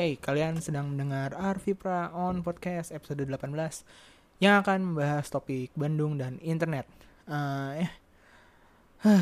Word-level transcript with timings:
Oke, 0.00 0.16
kalian 0.16 0.64
sedang 0.64 0.88
mendengar 0.88 1.36
Arvipra 1.36 2.08
on 2.16 2.40
podcast 2.40 2.88
episode 2.88 3.20
18 3.20 3.52
yang 4.40 4.64
akan 4.64 4.96
membahas 4.96 5.28
topik 5.28 5.76
Bandung 5.76 6.16
dan 6.16 6.40
internet. 6.40 6.88
Ya. 7.28 7.92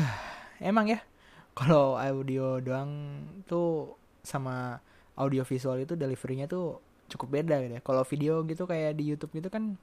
emang 0.71 0.87
ya, 0.87 1.03
kalau 1.51 1.99
audio 1.99 2.63
doang 2.63 2.95
tuh 3.43 3.99
sama 4.23 4.79
audio 5.19 5.43
visual 5.43 5.83
itu 5.83 5.99
deliverynya 5.99 6.47
tuh 6.47 6.79
cukup 7.11 7.43
beda 7.43 7.59
gitu 7.59 7.75
ya. 7.75 7.83
Kalau 7.83 8.07
video 8.07 8.47
gitu 8.47 8.63
kayak 8.63 8.95
di 8.95 9.03
YouTube 9.03 9.35
gitu 9.35 9.51
kan 9.51 9.75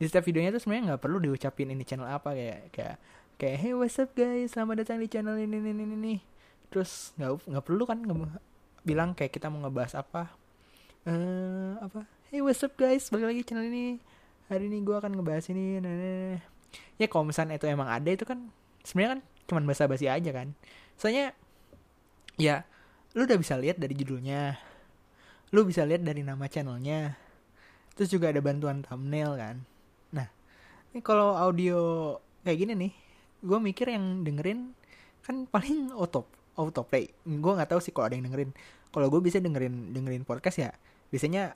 di 0.00 0.08
setiap 0.08 0.24
videonya 0.24 0.56
tuh 0.56 0.64
sebenarnya 0.64 0.96
nggak 0.96 1.04
perlu 1.04 1.20
diucapin 1.20 1.68
ini 1.68 1.84
channel 1.84 2.08
apa 2.08 2.32
kayak 2.32 2.72
kayak 2.72 2.96
kayak 3.36 3.56
hey 3.60 3.76
what's 3.76 4.00
up 4.00 4.08
guys 4.16 4.56
selamat 4.56 4.88
datang 4.88 5.04
di 5.04 5.08
channel 5.12 5.36
ini 5.36 5.60
ini 5.60 5.68
ini, 5.76 5.84
ini. 5.84 6.14
terus 6.72 7.12
nggak 7.20 7.44
nggak 7.44 7.64
perlu 7.68 7.84
kan 7.84 8.00
nggak 8.00 8.40
bilang 8.80 9.12
kayak 9.12 9.36
kita 9.36 9.52
mau 9.52 9.60
ngebahas 9.68 10.00
apa 10.00 10.39
uh, 11.08 11.80
apa? 11.80 12.04
Hey 12.28 12.44
what's 12.44 12.60
up 12.60 12.76
guys? 12.76 13.08
Balik 13.08 13.26
lagi 13.32 13.40
channel 13.46 13.68
ini. 13.68 14.00
Hari 14.50 14.66
ini 14.66 14.82
gue 14.82 14.96
akan 14.96 15.14
ngebahas 15.14 15.46
ini 15.54 15.78
nah, 15.78 15.94
nah, 15.94 16.34
nah. 16.34 16.42
ya 16.98 17.06
kalau 17.06 17.30
misalnya 17.30 17.54
itu 17.54 17.70
emang 17.70 17.86
ada 17.86 18.10
itu 18.10 18.26
kan 18.26 18.50
sebenarnya 18.82 19.10
kan 19.14 19.20
cuman 19.46 19.62
basa-basi 19.70 20.10
aja 20.10 20.30
kan? 20.34 20.52
Soalnya 20.98 21.32
ya 22.34 22.66
lu 23.14 23.24
udah 23.24 23.38
bisa 23.38 23.54
lihat 23.56 23.78
dari 23.78 23.94
judulnya. 23.94 24.58
Lu 25.54 25.62
bisa 25.66 25.86
lihat 25.86 26.02
dari 26.02 26.26
nama 26.26 26.50
channelnya. 26.50 27.14
Terus 27.94 28.10
juga 28.10 28.30
ada 28.34 28.42
bantuan 28.42 28.82
thumbnail 28.82 29.38
kan? 29.38 29.56
Nah 30.10 30.28
ini 30.90 31.00
kalau 31.00 31.38
audio 31.38 31.78
kayak 32.42 32.58
gini 32.66 32.72
nih 32.74 32.92
gue 33.40 33.58
mikir 33.62 33.88
yang 33.88 34.26
dengerin 34.26 34.74
kan 35.22 35.46
paling 35.46 35.94
auto 35.94 36.26
autoplay. 36.58 37.08
Gue 37.22 37.52
nggak 37.54 37.70
tahu 37.70 37.80
sih 37.80 37.94
kalau 37.94 38.10
ada 38.10 38.18
yang 38.18 38.26
dengerin. 38.26 38.50
Kalau 38.90 39.06
gue 39.06 39.22
bisa 39.22 39.38
dengerin 39.38 39.94
dengerin 39.94 40.26
podcast 40.26 40.58
ya 40.58 40.70
biasanya 41.10 41.54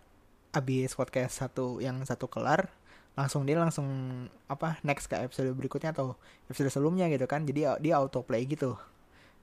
abis 0.54 0.94
podcast 0.94 1.42
satu 1.42 1.82
yang 1.82 1.98
satu 2.06 2.30
kelar 2.30 2.70
langsung 3.14 3.46
dia 3.46 3.54
langsung 3.54 3.86
apa 4.50 4.82
next 4.82 5.06
ke 5.06 5.14
episode 5.14 5.50
berikutnya 5.54 5.94
atau 5.94 6.18
episode 6.50 6.70
sebelumnya 6.70 7.06
gitu 7.10 7.26
kan. 7.30 7.46
Jadi 7.46 7.66
dia 7.82 7.94
autoplay 7.98 8.42
gitu. 8.46 8.74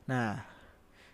Nah 0.07 0.43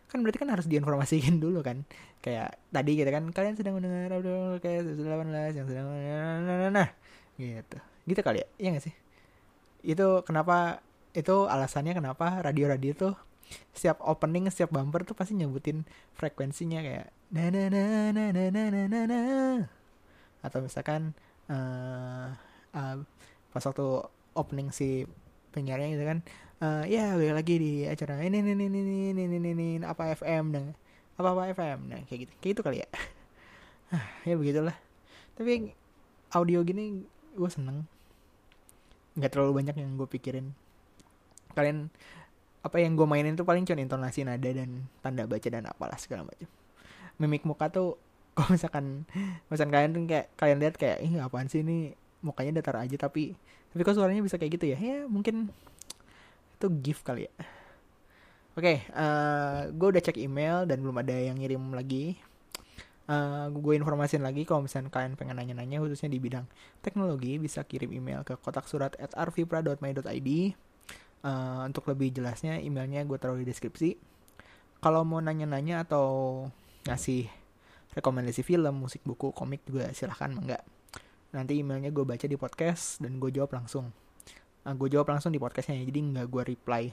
kan 0.07 0.23
berarti 0.23 0.39
kan 0.39 0.49
harus 0.49 0.65
diinformasikan 0.65 1.37
dulu 1.43 1.61
kan. 1.61 1.85
Kayak 2.21 2.57
tadi 2.73 2.91
gitu 2.97 3.09
kan 3.13 3.29
kalian 3.29 3.55
sedang 3.57 3.77
mendengar 3.77 4.17
kayak 4.57 4.81
18 4.89 5.57
yang 5.57 5.67
sedang 5.69 5.85
nah, 5.93 6.69
nah 6.73 6.89
gitu. 7.37 7.77
Gitu 8.09 8.21
kali 8.25 8.41
ya? 8.41 8.47
Iya 8.57 8.69
gak 8.77 8.85
sih? 8.89 8.95
Itu 9.85 10.25
kenapa 10.25 10.81
itu 11.13 11.45
alasannya 11.45 11.93
kenapa 11.97 12.41
radio-radio 12.41 12.93
tuh 12.93 13.13
setiap 13.71 14.03
opening 14.03 14.49
setiap 14.51 14.73
bumper 14.73 15.07
tuh 15.07 15.15
pasti 15.15 15.33
nyebutin 15.33 15.87
frekuensinya 16.13 16.83
kayak 16.83 17.07
na 17.27 17.51
na 17.51 17.67
na 17.67 17.81
na 18.15 18.23
na 18.31 18.43
na 18.47 18.63
na 18.71 18.81
na 18.87 18.99
na 19.03 19.21
atau 20.39 20.63
misalkan 20.63 21.11
uh, 21.51 22.31
uh, 22.71 22.95
pas 23.51 23.63
waktu 23.67 23.87
opening 24.37 24.71
si 24.71 25.03
penyiarnya 25.51 25.97
gitu 25.97 26.05
kan 26.07 26.19
uh, 26.63 26.83
ya 26.87 27.17
balik 27.19 27.35
lagi 27.35 27.55
di 27.59 27.73
acara 27.83 28.23
ini 28.23 28.39
ini 28.39 28.53
ini 28.55 28.67
ini 29.11 29.23
ini 29.27 29.49
ini, 29.51 29.67
apa 29.83 30.15
FM 30.15 30.55
dan 30.55 30.65
apa 31.17 31.35
apa 31.35 31.51
FM 31.51 31.91
nah 31.91 31.99
kayak 32.07 32.29
gitu 32.29 32.33
kayak 32.39 32.51
gitu 32.55 32.61
kali 32.63 32.77
ya 32.85 32.89
ya 34.29 34.35
begitulah 34.39 34.77
tapi 35.35 35.75
audio 36.31 36.63
gini 36.63 37.03
gue 37.35 37.49
seneng 37.51 37.83
nggak 39.17 39.31
terlalu 39.33 39.65
banyak 39.65 39.75
yang 39.75 39.97
gue 39.97 40.07
pikirin 40.07 40.53
kalian 41.57 41.89
apa 42.61 42.77
yang 42.79 42.93
gue 42.93 43.07
mainin 43.09 43.33
tuh 43.33 43.47
paling 43.47 43.65
cuma 43.65 43.81
intonasi 43.81 44.23
nada 44.23 44.47
dan 44.47 44.85
tanda 45.01 45.25
baca 45.25 45.47
dan 45.49 45.65
apalah 45.65 45.97
segala 45.97 46.23
macam 46.23 46.47
mimik 47.17 47.43
muka 47.45 47.69
tuh 47.69 47.97
kalau 48.37 48.53
misalkan 48.53 48.85
misalkan 49.49 49.73
kalian 49.73 49.91
tuh 49.93 50.01
kayak 50.05 50.27
kalian 50.37 50.57
lihat 50.61 50.75
kayak 50.77 50.97
ih 51.01 51.17
apaan 51.21 51.49
sih 51.49 51.65
ini? 51.65 51.93
Mukanya 52.21 52.61
datar 52.61 52.81
aja 52.81 52.97
tapi 52.97 53.37
tapi 53.73 53.81
kok 53.85 53.93
suaranya 53.93 54.25
bisa 54.25 54.41
kayak 54.41 54.57
gitu 54.57 54.65
ya? 54.73 54.77
Ya 54.77 55.05
mungkin 55.05 55.53
itu 56.57 56.67
gift 56.81 57.05
kali 57.05 57.29
ya. 57.29 57.33
Oke 58.57 58.65
okay, 58.65 58.77
uh, 58.97 59.05
eh, 59.05 59.59
gue 59.69 59.87
udah 59.93 60.01
cek 60.01 60.17
email 60.17 60.65
dan 60.65 60.81
belum 60.81 60.97
ada 60.97 61.13
yang 61.13 61.37
ngirim 61.37 61.61
lagi. 61.77 62.17
Uh, 63.07 63.47
gue 63.53 63.73
informasin 63.77 64.19
lagi 64.19 64.43
kalau 64.43 64.65
misalnya 64.65 64.91
kalian 64.91 65.15
pengen 65.15 65.39
nanya-nanya 65.39 65.79
khususnya 65.79 66.11
di 66.11 66.19
bidang 66.19 66.43
teknologi 66.83 67.39
bisa 67.39 67.63
kirim 67.63 67.87
email 67.95 68.27
ke 68.27 68.35
kotak 68.35 68.67
surat 68.67 68.91
at 68.99 69.13
arvipra.my.id 69.15 70.29
Uh, 71.25 71.65
untuk 71.65 71.89
lebih 71.89 72.13
jelasnya 72.13 72.61
emailnya 72.61 73.01
gue 73.01 73.17
taruh 73.17 73.41
di 73.41 73.43
deskripsi. 73.49 73.97
Kalau 74.77 75.01
mau 75.01 75.17
nanya-nanya 75.17 75.81
atau 75.81 76.45
ngasih 76.87 77.27
rekomendasi 77.93 78.41
film, 78.45 78.87
musik, 78.87 79.03
buku, 79.03 79.35
komik 79.35 79.65
juga 79.67 79.91
silahkan 79.91 80.31
enggak. 80.31 80.63
Nanti 81.35 81.59
emailnya 81.59 81.91
gue 81.91 82.07
baca 82.07 82.23
di 82.23 82.39
podcast 82.39 83.03
dan 83.03 83.19
gue 83.19 83.27
jawab 83.33 83.51
langsung. 83.57 83.91
Nah, 84.63 84.73
gue 84.75 84.87
jawab 84.87 85.11
langsung 85.11 85.35
di 85.35 85.39
podcastnya 85.39 85.79
jadi 85.83 85.99
nggak 85.99 86.27
gue 86.27 86.43
reply, 86.55 86.91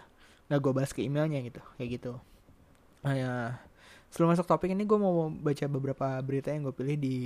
nggak 0.51 0.61
gue 0.63 0.73
balas 0.75 0.91
ke 0.91 1.07
emailnya 1.07 1.43
gitu, 1.43 1.63
kayak 1.79 1.91
gitu. 2.01 2.13
Nah, 3.07 3.15
ya, 3.15 3.33
sebelum 4.11 4.35
masuk 4.35 4.47
topik 4.47 4.71
ini 4.71 4.87
gue 4.87 4.99
mau 4.99 5.31
baca 5.31 5.67
beberapa 5.67 6.07
berita 6.23 6.55
yang 6.55 6.71
gue 6.71 6.75
pilih 6.75 6.97
di 6.99 7.17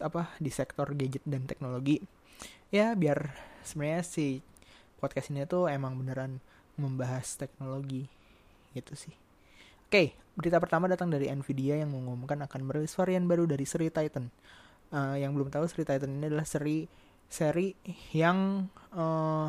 apa 0.00 0.30
di 0.38 0.50
sektor 0.52 0.90
gadget 0.94 1.24
dan 1.26 1.44
teknologi. 1.44 2.00
Ya 2.70 2.94
biar 2.94 3.34
sebenarnya 3.66 4.02
si 4.06 4.40
podcast 4.98 5.30
ini 5.34 5.46
tuh 5.46 5.68
emang 5.68 5.98
beneran 5.98 6.38
membahas 6.76 7.36
teknologi 7.36 8.06
gitu 8.76 8.94
sih. 8.94 9.25
Oke, 9.86 10.18
berita 10.34 10.58
pertama 10.58 10.90
datang 10.90 11.14
dari 11.14 11.30
Nvidia 11.30 11.78
yang 11.78 11.94
mengumumkan 11.94 12.42
akan 12.42 12.66
merilis 12.66 12.90
varian 12.98 13.22
baru 13.30 13.46
dari 13.46 13.62
seri 13.62 13.86
Titan. 13.86 14.34
Uh, 14.90 15.14
yang 15.14 15.30
belum 15.30 15.46
tahu 15.46 15.62
seri 15.70 15.86
Titan 15.86 16.10
ini 16.10 16.26
adalah 16.26 16.42
seri 16.42 16.90
seri 17.30 17.70
yang 18.10 18.66
uh, 18.90 19.46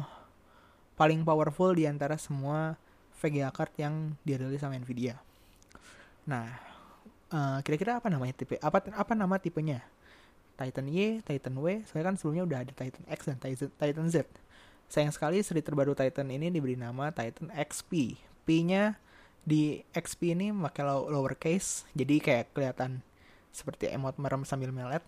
paling 0.94 1.26
powerful 1.26 1.74
di 1.74 1.90
antara 1.90 2.22
semua 2.22 2.78
VGA 3.18 3.50
card 3.50 3.74
yang 3.82 4.14
dirilis 4.22 4.62
sama 4.62 4.78
Nvidia. 4.78 5.18
Nah, 6.30 6.54
uh, 7.34 7.58
kira-kira 7.66 7.98
apa 7.98 8.14
namanya 8.14 8.38
tipe? 8.38 8.62
Apa 8.62 8.86
apa 8.94 9.18
nama 9.18 9.42
tipenya? 9.42 9.82
Titan 10.54 10.86
Y, 10.86 11.26
Titan 11.26 11.58
W. 11.58 11.82
Soalnya 11.90 12.14
kan 12.14 12.16
sebelumnya 12.22 12.46
udah 12.46 12.60
ada 12.62 12.74
Titan 12.78 13.06
X 13.10 13.26
dan 13.26 13.42
Titan, 13.42 13.74
Titan 13.74 14.06
Z. 14.14 14.30
Sayang 14.86 15.10
sekali 15.10 15.42
seri 15.42 15.66
terbaru 15.66 15.98
Titan 15.98 16.30
ini 16.30 16.54
diberi 16.54 16.78
nama 16.78 17.10
Titan 17.10 17.50
XP. 17.58 18.22
P-nya 18.46 19.02
di 19.44 19.84
XP 19.94 20.34
ini 20.38 20.50
pakai 20.50 20.84
lowercase, 20.86 21.88
jadi 21.94 22.16
kayak 22.18 22.46
kelihatan 22.56 23.04
seperti 23.54 23.90
emot 23.92 24.18
merem 24.22 24.46
sambil 24.46 24.74
melet. 24.74 25.04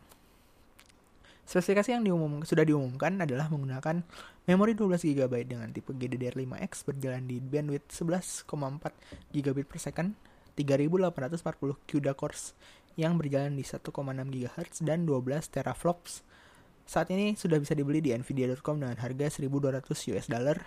Spesifikasi 1.49 1.97
yang 1.97 2.05
diumum, 2.05 2.45
sudah 2.45 2.61
diumumkan 2.61 3.17
adalah 3.17 3.49
menggunakan 3.49 4.05
memori 4.45 4.77
12 4.77 5.01
GB 5.01 5.33
dengan 5.49 5.73
tipe 5.73 5.89
GDDR5X 5.89 6.85
berjalan 6.85 7.25
di 7.25 7.41
bandwidth 7.41 7.89
11,4 7.89 8.45
GB 9.33 9.57
per 9.65 9.79
second, 9.81 10.13
3840 10.53 11.89
CUDA 11.89 12.13
cores 12.13 12.53
yang 12.99 13.17
berjalan 13.17 13.57
di 13.57 13.65
1,6 13.65 13.89
GHz 13.95 14.85
dan 14.85 15.09
12 15.09 15.49
teraflops 15.49 16.21
saat 16.89 17.05
ini 17.13 17.37
sudah 17.37 17.61
bisa 17.61 17.77
dibeli 17.77 18.01
di 18.01 18.17
nvidia.com 18.17 18.81
dengan 18.81 18.97
harga 18.97 19.29
1200 19.29 19.85
US 20.09 20.25
dollar 20.25 20.57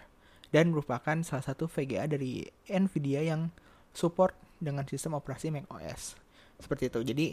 dan 0.53 0.71
merupakan 0.71 1.17
salah 1.25 1.43
satu 1.43 1.65
VGA 1.67 2.05
dari 2.05 2.45
Nvidia 2.69 3.25
yang 3.25 3.49
support 3.91 4.37
dengan 4.61 4.85
sistem 4.85 5.17
operasi 5.17 5.49
macOS. 5.49 6.15
Seperti 6.61 6.93
itu. 6.93 7.01
Jadi 7.03 7.27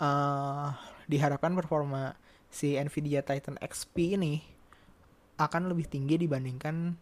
uh, 0.00 0.70
diharapkan 1.10 1.52
performa 1.52 2.14
si 2.46 2.78
Nvidia 2.78 3.26
Titan 3.26 3.58
XP 3.58 4.16
ini 4.16 4.38
akan 5.36 5.72
lebih 5.74 5.90
tinggi 5.90 6.16
dibandingkan 6.16 6.94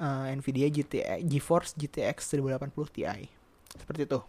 uh, 0.00 0.32
Nvidia 0.32 0.72
GT 0.72 1.22
GeForce 1.28 1.76
GTX 1.76 2.40
1080 2.40 2.72
Ti. 2.96 3.04
Seperti 3.76 4.02
itu. 4.08 4.20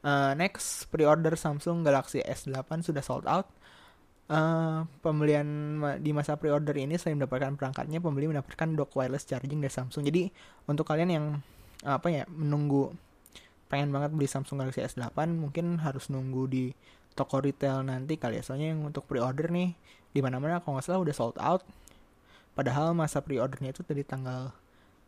Uh, 0.00 0.32
next, 0.32 0.88
pre-order 0.88 1.36
Samsung 1.36 1.84
Galaxy 1.84 2.24
S8 2.24 2.80
sudah 2.80 3.04
sold 3.04 3.28
out 3.28 3.48
Uh, 4.30 4.86
pembelian 5.02 5.42
di 5.98 6.14
masa 6.14 6.38
pre-order 6.38 6.78
ini 6.78 6.94
selain 6.94 7.18
mendapatkan 7.18 7.50
perangkatnya, 7.58 7.98
pembeli 7.98 8.30
mendapatkan 8.30 8.78
dock 8.78 8.94
wireless 8.94 9.26
charging 9.26 9.58
dari 9.58 9.74
Samsung. 9.74 10.06
Jadi 10.06 10.30
untuk 10.70 10.86
kalian 10.86 11.10
yang 11.10 11.26
apa 11.82 12.06
ya 12.14 12.22
menunggu 12.30 12.94
pengen 13.66 13.90
banget 13.90 14.14
beli 14.14 14.30
Samsung 14.30 14.62
Galaxy 14.62 14.86
S8 14.86 15.18
mungkin 15.34 15.82
harus 15.82 16.10
nunggu 16.14 16.46
di 16.46 16.70
toko 17.18 17.42
retail 17.42 17.82
nanti 17.82 18.22
kali 18.22 18.38
ya. 18.38 18.42
Soalnya 18.46 18.70
yang 18.70 18.86
untuk 18.86 19.10
pre-order 19.10 19.50
nih 19.50 19.74
di 20.14 20.20
mana-mana 20.22 20.62
kalau 20.62 20.78
nggak 20.78 20.86
salah 20.86 21.02
udah 21.02 21.14
sold 21.14 21.38
out. 21.42 21.66
Padahal 22.54 22.94
masa 22.94 23.22
pre-ordernya 23.22 23.74
itu 23.74 23.82
dari 23.82 24.06
tanggal 24.06 24.54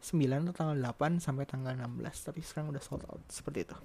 9 0.03 0.51
atau 0.51 0.55
tanggal 0.55 0.77
8 0.79 1.23
sampai 1.23 1.47
tanggal 1.47 1.79
16, 1.79 2.27
tapi 2.27 2.43
sekarang 2.43 2.75
udah 2.75 2.83
sold 2.83 3.07
out 3.07 3.23
seperti 3.31 3.71
itu. 3.71 3.77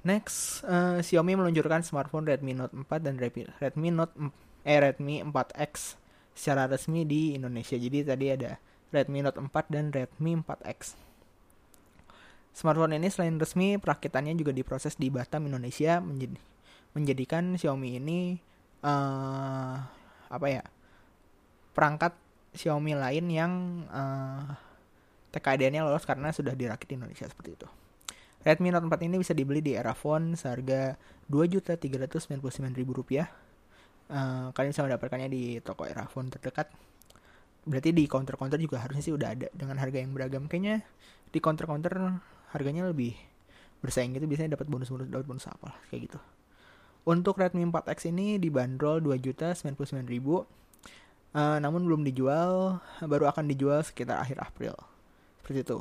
Next, 0.00 0.64
uh, 0.64 1.04
Xiaomi 1.04 1.36
meluncurkan 1.36 1.84
smartphone 1.84 2.24
Redmi 2.24 2.56
Note 2.56 2.72
4 2.72 3.04
dan 3.04 3.20
Redmi 3.20 3.88
Note 3.92 4.16
eh 4.64 4.80
Redmi 4.80 5.20
4X 5.24 6.00
secara 6.32 6.64
resmi 6.68 7.04
di 7.04 7.36
Indonesia. 7.36 7.76
Jadi 7.76 8.04
tadi 8.04 8.32
ada 8.32 8.56
Redmi 8.92 9.20
Note 9.20 9.40
4 9.44 9.52
dan 9.68 9.92
Redmi 9.92 10.40
4X. 10.40 10.96
Smartphone 12.56 12.96
ini 12.96 13.12
selain 13.12 13.36
resmi, 13.36 13.76
perakitannya 13.76 14.34
juga 14.34 14.50
diproses 14.50 14.96
di 14.96 15.12
Batam, 15.12 15.46
Indonesia 15.46 16.02
menjadi 16.02 16.36
menjadikan 16.90 17.54
Xiaomi 17.54 18.02
ini 18.02 18.42
uh, 18.82 19.78
apa 20.26 20.46
ya 20.50 20.62
perangkat 21.70 22.18
Xiaomi 22.50 22.98
lain 22.98 23.26
yang 23.30 23.52
uh, 23.86 24.58
TKD-nya 25.30 25.86
lolos 25.86 26.02
karena 26.02 26.34
sudah 26.34 26.58
dirakit 26.58 26.90
di 26.90 26.98
Indonesia 26.98 27.30
seperti 27.30 27.54
itu. 27.54 27.68
Redmi 28.40 28.72
Note 28.72 28.88
4 28.88 29.04
ini 29.04 29.20
bisa 29.20 29.36
dibeli 29.36 29.60
di 29.60 29.76
Erafone 29.76 30.32
seharga 30.32 30.96
Rp2.399.000. 31.28 32.80
Uh, 34.10 34.48
kalian 34.56 34.70
bisa 34.72 34.82
mendapatkannya 34.82 35.28
di 35.28 35.60
toko 35.60 35.84
Erafone 35.84 36.32
terdekat. 36.32 36.72
Berarti 37.68 37.92
di 37.92 38.08
counter-counter 38.08 38.56
juga 38.56 38.80
harusnya 38.80 39.04
sih 39.04 39.12
udah 39.12 39.28
ada 39.36 39.48
dengan 39.52 39.76
harga 39.76 40.00
yang 40.00 40.16
beragam. 40.16 40.48
Kayaknya 40.48 40.80
di 41.28 41.38
counter-counter 41.38 42.16
harganya 42.56 42.88
lebih 42.88 43.12
bersaing 43.84 44.12
gitu 44.16 44.24
biasanya 44.28 44.56
dapat 44.56 44.68
bonus-bonus 44.68 45.08
dapat 45.08 45.26
bonus 45.28 45.44
apa 45.48 45.76
lah 45.76 45.78
kayak 45.92 46.08
gitu. 46.08 46.18
Untuk 47.04 47.36
Redmi 47.40 47.64
4X 47.68 48.08
ini 48.08 48.40
dibanderol 48.40 49.04
Rp2.099.000. 49.04 50.48
Uh, 51.30 51.62
namun 51.62 51.84
belum 51.84 52.02
dijual, 52.08 52.80
baru 53.04 53.28
akan 53.28 53.52
dijual 53.52 53.84
sekitar 53.84 54.24
akhir 54.24 54.40
April. 54.40 54.74
Seperti 55.44 55.60
itu. 55.62 55.78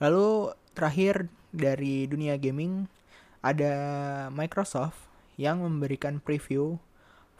Lalu 0.00 0.56
terakhir 0.72 1.28
dari 1.50 2.06
dunia 2.06 2.38
gaming 2.38 2.86
ada 3.42 3.72
Microsoft 4.30 4.96
yang 5.40 5.62
memberikan 5.62 6.20
preview 6.20 6.76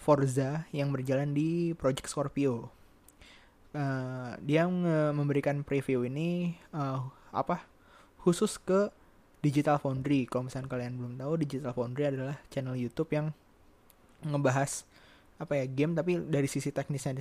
Forza 0.00 0.64
yang 0.72 0.90
berjalan 0.90 1.36
di 1.36 1.76
Project 1.76 2.08
Scorpio. 2.08 2.72
Uh, 3.70 4.34
dia 4.42 4.66
memberikan 5.14 5.62
preview 5.62 6.02
ini 6.02 6.58
uh, 6.74 7.06
apa 7.30 7.62
khusus 8.18 8.58
ke 8.58 8.90
Digital 9.44 9.78
Foundry. 9.78 10.26
Kalau 10.26 10.48
misalnya 10.48 10.68
kalian 10.72 10.96
belum 10.96 11.14
tahu, 11.20 11.32
Digital 11.44 11.76
Foundry 11.76 12.10
adalah 12.10 12.40
channel 12.48 12.74
YouTube 12.74 13.12
yang 13.12 13.32
ngebahas 14.24 14.84
apa 15.40 15.56
ya 15.56 15.64
game 15.64 15.96
tapi 15.96 16.20
dari 16.20 16.44
sisi 16.44 16.68
teknisnya 16.68 17.16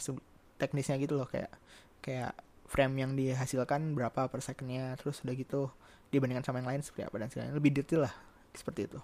teknisnya 0.60 1.00
gitu 1.00 1.16
loh 1.16 1.28
kayak 1.32 1.56
kayak 2.04 2.36
frame 2.68 3.00
yang 3.00 3.12
dihasilkan 3.16 3.96
berapa 3.96 4.28
per 4.28 4.44
secondnya 4.44 5.00
terus 5.00 5.24
udah 5.24 5.36
gitu 5.40 5.72
dibandingkan 6.10 6.46
sama 6.46 6.62
yang 6.62 6.70
lain 6.76 6.82
seperti 6.82 7.06
apa 7.06 7.16
dan 7.22 7.28
sebagainya 7.30 7.56
lebih 7.56 7.72
detail 7.74 8.10
lah 8.10 8.14
seperti 8.54 8.90
itu 8.90 9.00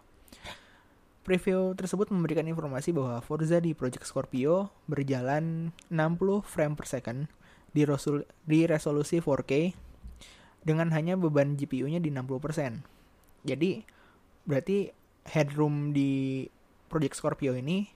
Preview 1.25 1.73
tersebut 1.73 2.13
memberikan 2.13 2.45
informasi 2.45 2.93
bahwa 2.93 3.17
Forza 3.17 3.57
di 3.57 3.73
Project 3.73 4.05
Scorpio 4.05 4.69
berjalan 4.85 5.73
60 5.89 6.45
frame 6.45 6.77
per 6.77 6.85
second 6.85 7.25
di, 7.73 7.81
resol 7.81 8.29
di 8.45 8.69
resolusi 8.69 9.17
4K 9.17 9.73
dengan 10.61 10.93
hanya 10.93 11.17
beban 11.17 11.57
GPU-nya 11.57 11.97
di 11.97 12.13
60%. 12.13 13.41
Jadi 13.41 13.81
berarti 14.45 14.93
headroom 15.25 15.97
di 15.97 16.45
Project 16.93 17.17
Scorpio 17.17 17.57
ini 17.57 17.89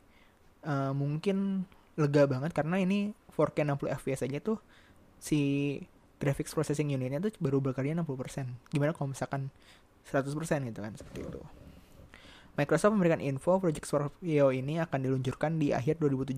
uh, 0.66 0.98
mungkin 0.98 1.70
lega 2.02 2.26
banget 2.26 2.50
karena 2.58 2.82
ini 2.82 3.14
4K 3.38 3.78
60 3.78 3.94
fps 3.94 4.26
aja 4.26 4.40
tuh 4.42 4.58
si 5.22 5.42
graphics 6.20 6.52
processing 6.52 6.92
unitnya 6.92 7.24
tuh 7.24 7.32
baru 7.40 7.64
bekerja 7.64 7.96
60%. 7.96 8.76
Gimana 8.76 8.92
kalau 8.92 9.16
misalkan 9.16 9.50
100% 10.06 10.36
gitu 10.68 10.80
kan 10.84 10.94
seperti 10.94 11.24
itu. 11.24 11.42
Microsoft 12.60 12.92
memberikan 12.92 13.24
info 13.24 13.56
Project 13.56 13.88
Scorpio 13.88 14.52
ini 14.52 14.84
akan 14.84 15.00
diluncurkan 15.00 15.56
di 15.56 15.72
akhir 15.72 16.04
2017 16.04 16.36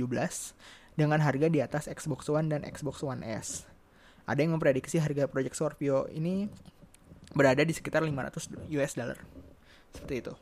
dengan 0.94 1.18
harga 1.18 1.48
di 1.50 1.60
atas 1.66 1.89
Xbox 1.89 2.30
One 2.30 2.45
dan 2.54 2.62
Xbox 2.62 3.01
One 3.01 3.25
S. 3.25 3.66
Ada 4.30 4.45
yang 4.45 4.54
memprediksi 4.54 5.01
harga 5.01 5.25
Project 5.25 5.57
Scorpio 5.57 6.06
ini 6.13 6.45
berada 7.34 7.66
di 7.66 7.74
sekitar 7.74 8.06
500 8.06 8.69
US 8.69 8.92
dollar. 8.94 9.18
Seperti 9.98 10.16
itu. 10.22 10.34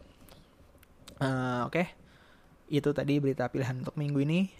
Uh, 1.23 1.63
Oke, 1.63 1.83
okay. 1.83 1.87
itu 2.67 2.91
tadi 2.91 3.23
berita 3.23 3.47
pilihan 3.47 3.79
untuk 3.79 3.95
minggu 3.95 4.19
ini. 4.19 4.51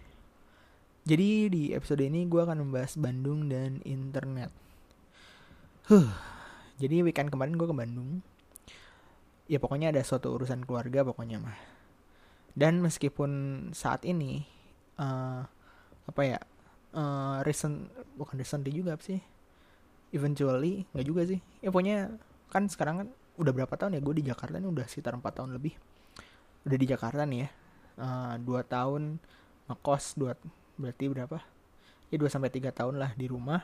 Jadi 1.04 1.30
di 1.52 1.64
episode 1.76 2.06
ini 2.06 2.28
gue 2.32 2.42
akan 2.44 2.64
membahas 2.64 2.96
Bandung 2.96 3.52
dan 3.52 3.84
internet. 3.84 4.69
Huh. 5.90 6.06
Jadi 6.78 7.02
weekend 7.02 7.34
kemarin 7.34 7.58
gue 7.58 7.66
ke 7.66 7.74
Bandung. 7.74 8.22
Ya 9.50 9.58
pokoknya 9.58 9.90
ada 9.90 10.06
suatu 10.06 10.38
urusan 10.38 10.62
keluarga 10.62 11.02
pokoknya 11.02 11.42
mah. 11.42 11.58
Dan 12.54 12.78
meskipun 12.86 13.32
saat 13.74 14.06
ini 14.06 14.46
uh, 15.02 15.42
apa 16.06 16.22
ya 16.22 16.38
uh, 16.94 17.42
recent 17.42 17.90
bukan 18.18 18.38
recently 18.38 18.70
juga 18.70 18.98
sih 19.02 19.18
eventually 20.14 20.90
nggak 20.94 21.06
juga 21.06 21.22
sih 21.26 21.40
ya 21.62 21.70
pokoknya 21.70 22.18
kan 22.50 22.66
sekarang 22.66 22.96
kan 23.06 23.08
udah 23.38 23.54
berapa 23.54 23.74
tahun 23.78 23.98
ya 23.98 24.02
gue 24.02 24.16
di 24.20 24.26
Jakarta 24.26 24.58
ini 24.58 24.68
udah 24.68 24.86
sekitar 24.90 25.14
empat 25.14 25.42
tahun 25.42 25.54
lebih 25.54 25.78
udah 26.66 26.78
di 26.78 26.88
Jakarta 26.90 27.24
nih 27.24 27.46
ya 27.46 27.50
uh, 28.02 28.36
dua 28.42 28.66
tahun 28.66 29.22
ngekos 29.70 30.18
dua 30.18 30.34
berarti 30.82 31.06
berapa 31.08 31.38
ya 32.10 32.18
dua 32.18 32.30
sampai 32.30 32.50
tiga 32.50 32.74
tahun 32.74 32.98
lah 32.98 33.14
di 33.14 33.30
rumah 33.30 33.62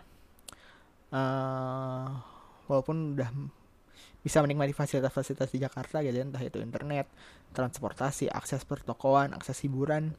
uh, 1.14 2.08
walaupun 2.66 3.18
udah 3.18 3.30
bisa 4.26 4.42
menikmati 4.42 4.74
fasilitas-fasilitas 4.74 5.54
di 5.54 5.62
Jakarta 5.62 6.02
gitu 6.02 6.18
ya, 6.18 6.26
entah 6.26 6.42
itu 6.42 6.58
internet, 6.58 7.06
transportasi, 7.54 8.26
akses 8.34 8.66
pertokoan, 8.66 9.38
akses 9.38 9.62
hiburan, 9.62 10.18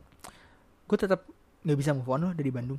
gue 0.86 0.98
tetap 0.98 1.26
nggak 1.66 1.78
bisa 1.78 1.90
move 1.90 2.06
on 2.06 2.30
loh 2.30 2.34
dari 2.34 2.54
Bandung. 2.54 2.78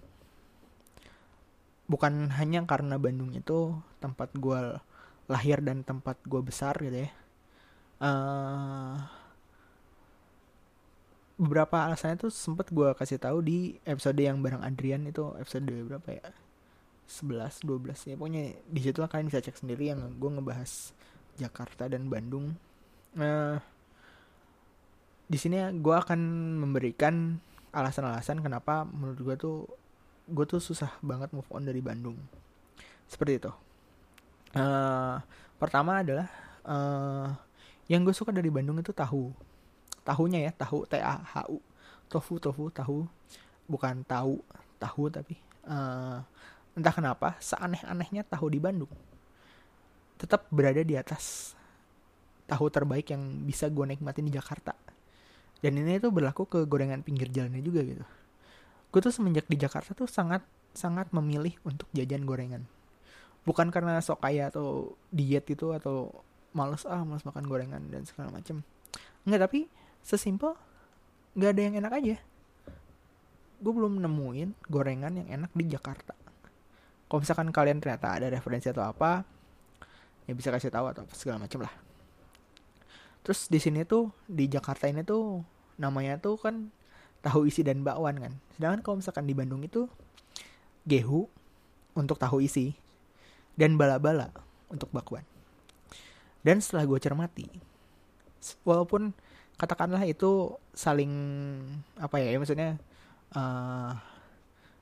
Bukan 1.87 2.31
hanya 2.35 2.63
karena 2.63 2.95
Bandung 2.95 3.35
itu 3.35 3.75
tempat 3.99 4.31
gue 4.39 4.79
lahir 5.27 5.59
dan 5.59 5.83
tempat 5.83 6.15
gue 6.23 6.39
besar 6.39 6.79
gitu 6.79 7.03
ya. 7.03 7.11
Uh, 7.99 8.95
beberapa 11.37 11.85
alasannya 11.85 12.27
tuh 12.27 12.31
sempet 12.33 12.71
gue 12.71 12.87
kasih 12.97 13.19
tahu 13.19 13.43
di 13.45 13.77
episode 13.83 14.17
yang 14.17 14.41
bareng 14.41 14.63
Adrian 14.63 15.05
itu 15.05 15.37
episode 15.37 15.69
berapa 15.69 16.09
ya 16.09 16.46
11 17.07 17.63
12 17.63 18.11
ya. 18.11 18.15
Pokoknya 18.19 18.43
di 18.67 18.81
situ 18.83 18.99
lah 18.99 19.07
kalian 19.07 19.31
bisa 19.31 19.39
cek 19.39 19.55
sendiri 19.55 19.95
yang 19.95 20.19
gue 20.19 20.29
ngebahas 20.29 20.91
Jakarta 21.39 21.87
dan 21.87 22.11
Bandung. 22.11 22.51
Nah 23.15 23.63
di 25.27 25.37
sini 25.39 25.59
gue 25.79 25.95
akan 25.95 26.19
memberikan 26.63 27.39
alasan-alasan 27.71 28.39
kenapa 28.39 28.87
menurut 28.87 29.19
gue 29.19 29.35
tuh 29.35 29.57
gue 30.27 30.45
tuh 30.47 30.59
susah 30.59 30.91
banget 30.99 31.31
move 31.31 31.47
on 31.51 31.63
dari 31.63 31.79
Bandung. 31.79 32.19
Seperti 33.07 33.39
itu. 33.39 33.51
Uh, 34.55 35.19
pertama 35.55 36.03
adalah 36.03 36.27
uh, 36.67 37.31
yang 37.87 38.03
gue 38.03 38.11
suka 38.11 38.35
dari 38.35 38.51
Bandung 38.51 38.79
itu 38.83 38.91
tahu. 38.91 39.31
Tahunya 40.03 40.47
ya 40.47 40.51
tahu 40.51 40.83
t 40.87 40.99
a 40.99 41.23
h 41.23 41.47
u. 41.47 41.63
Tofu 42.11 42.39
tofu 42.39 42.67
tahu. 42.71 43.07
Bukan 43.67 44.03
tahu 44.03 44.39
tahu 44.79 45.11
tapi 45.11 45.35
uh, 45.67 46.23
entah 46.77 46.93
kenapa 46.93 47.33
seaneh-anehnya 47.41 48.21
tahu 48.29 48.53
di 48.53 48.61
Bandung. 48.61 48.93
Tetap 50.21 50.45
berada 50.53 50.85
di 50.85 50.93
atas 50.93 51.57
tahu 52.45 52.69
terbaik 52.69 53.09
yang 53.09 53.21
bisa 53.49 53.65
gue 53.73 53.97
nikmatin 53.97 54.29
di 54.29 54.33
Jakarta. 54.37 54.77
Dan 55.57 55.81
ini 55.81 55.97
tuh 55.97 56.13
berlaku 56.13 56.45
ke 56.45 56.59
gorengan 56.69 57.01
pinggir 57.01 57.33
jalannya 57.33 57.65
juga 57.65 57.81
gitu. 57.81 58.05
Gue 58.93 59.01
tuh 59.01 59.09
semenjak 59.09 59.49
di 59.49 59.57
Jakarta 59.57 59.97
tuh 59.97 60.05
sangat 60.05 60.45
sangat 60.77 61.09
memilih 61.09 61.57
untuk 61.65 61.89
jajan 61.97 62.29
gorengan. 62.29 62.61
Bukan 63.41 63.73
karena 63.73 63.97
sok 63.97 64.21
kaya 64.21 64.53
atau 64.53 64.93
diet 65.09 65.49
itu 65.49 65.73
atau 65.73 66.13
males 66.53 66.85
ah 66.85 67.01
males 67.01 67.25
makan 67.25 67.45
gorengan 67.49 67.81
dan 67.89 68.05
segala 68.05 68.29
macem. 68.29 68.61
Enggak 69.25 69.49
tapi 69.49 69.65
sesimpel 70.05 70.53
nggak 71.33 71.51
ada 71.57 71.61
yang 71.61 71.75
enak 71.81 71.93
aja. 71.97 72.15
Gue 73.57 73.73
belum 73.73 73.97
nemuin 73.97 74.69
gorengan 74.69 75.17
yang 75.17 75.41
enak 75.41 75.51
di 75.57 75.65
Jakarta 75.73 76.16
kalau 77.07 77.19
misalkan 77.23 77.49
kalian 77.55 77.79
ternyata 77.79 78.19
ada 78.19 78.27
referensi 78.27 78.67
atau 78.67 78.83
apa 78.83 79.23
ya 80.27 80.35
bisa 80.35 80.51
kasih 80.51 80.71
tahu 80.71 80.91
atau 80.91 81.03
segala 81.15 81.39
macam 81.39 81.63
lah. 81.63 81.73
Terus 83.23 83.47
di 83.47 83.59
sini 83.59 83.87
tuh 83.87 84.11
di 84.27 84.47
Jakarta 84.51 84.87
ini 84.87 85.03
tuh 85.03 85.43
namanya 85.79 86.19
tuh 86.19 86.35
kan 86.39 86.71
tahu 87.23 87.47
isi 87.47 87.63
dan 87.63 87.83
bakwan 87.83 88.19
kan. 88.19 88.33
Sedangkan 88.55 88.79
kalau 88.83 88.95
misalkan 88.99 89.25
di 89.27 89.33
Bandung 89.35 89.63
itu 89.63 89.87
gehu 90.87 91.27
untuk 91.95 92.19
tahu 92.19 92.43
isi 92.43 92.75
dan 93.55 93.79
bala-bala 93.79 94.31
untuk 94.67 94.91
bakwan. 94.91 95.23
Dan 96.43 96.59
setelah 96.59 96.87
gue 96.87 96.99
cermati 96.99 97.47
walaupun 98.63 99.11
katakanlah 99.57 100.05
itu 100.05 100.53
saling 100.71 101.11
apa 101.97 102.21
ya, 102.21 102.31
ya 102.31 102.37
maksudnya 102.37 102.69
uh, 103.33 103.97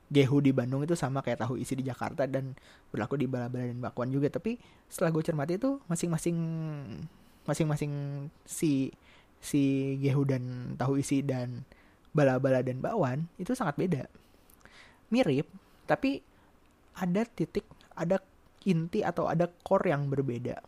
gehu 0.06 0.38
di 0.38 0.54
Bandung 0.54 0.86
itu 0.86 0.94
sama 0.94 1.18
kayak 1.18 1.42
tahu 1.42 1.58
isi 1.58 1.74
di 1.74 1.84
Jakarta 1.86 2.30
dan 2.30 2.54
berlaku 2.94 3.18
di 3.18 3.26
bala-bala 3.26 3.66
dan 3.66 3.78
bakwan 3.82 4.10
juga. 4.10 4.30
Tapi 4.30 4.58
setelah 4.86 5.10
gue 5.10 5.22
cermati 5.26 5.58
itu 5.58 5.82
masing-masing 5.90 6.36
masing-masing 7.46 7.92
si 8.46 8.90
si 9.42 9.94
gehu 10.02 10.26
dan 10.26 10.74
tahu 10.78 10.98
isi 10.98 11.22
dan 11.22 11.66
bala-bala 12.14 12.62
dan 12.62 12.78
bakwan 12.78 13.26
itu 13.38 13.52
sangat 13.52 13.76
beda. 13.78 14.02
Mirip 15.10 15.46
tapi 15.86 16.22
ada 16.98 17.22
titik 17.26 17.66
ada 17.94 18.18
inti 18.66 19.02
atau 19.06 19.30
ada 19.30 19.46
core 19.62 19.94
yang 19.94 20.10
berbeda. 20.10 20.58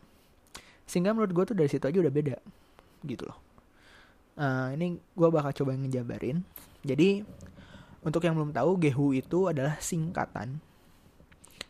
Sehingga 0.87 1.13
menurut 1.13 1.35
gue 1.35 1.45
tuh 1.53 1.57
dari 1.59 1.69
situ 1.71 1.85
aja 1.85 1.99
udah 1.99 2.15
beda 2.15 2.37
gitu 3.07 3.27
loh. 3.27 3.39
Uh, 4.39 4.71
ini 4.79 4.99
gue 4.99 5.29
bakal 5.35 5.51
coba 5.63 5.75
ngejabarin. 5.75 6.47
Jadi 6.87 7.27
untuk 8.09 8.25
yang 8.25 8.35
belum 8.35 8.57
tahu 8.57 8.81
gehu 8.81 9.13
itu 9.13 9.53
adalah 9.53 9.77
singkatan. 9.79 10.65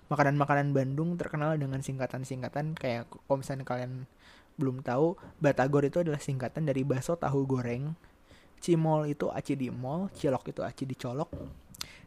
Makanan-makanan 0.08 0.70
Bandung 0.72 1.18
terkenal 1.18 1.58
dengan 1.58 1.82
singkatan-singkatan. 1.82 2.78
Kayak 2.78 3.10
kalau 3.10 3.42
misalnya 3.42 3.66
kalian 3.66 4.06
belum 4.54 4.86
tahu 4.86 5.18
batagor 5.42 5.84
itu 5.84 6.00
adalah 6.00 6.22
singkatan 6.22 6.64
dari 6.64 6.86
bakso 6.86 7.18
tahu 7.18 7.44
goreng. 7.44 7.92
Cimol 8.58 9.10
itu 9.10 9.30
aci 9.30 9.54
di 9.58 9.70
mall 9.70 10.10
cilok 10.14 10.50
itu 10.50 10.62
aci 10.66 10.82
dicolok 10.82 11.30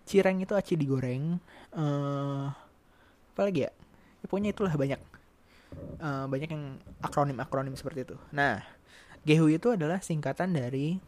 cireng 0.06 0.42
itu 0.42 0.54
aci 0.58 0.74
digoreng 0.76 1.38
uh, 1.78 2.52
apa 3.32 3.42
lagi 3.48 3.64
ya? 3.64 3.72
ya 4.20 4.26
pokoknya 4.28 4.52
itulah 4.52 4.74
banyak. 4.76 5.02
Uh, 6.04 6.28
banyak 6.28 6.52
yang 6.52 6.84
akronim 7.00 7.40
akronim 7.40 7.72
seperti 7.80 8.04
itu. 8.04 8.20
Nah 8.36 8.60
gehu 9.24 9.48
itu 9.48 9.72
adalah 9.72 10.04
singkatan 10.04 10.52
dari 10.52 11.00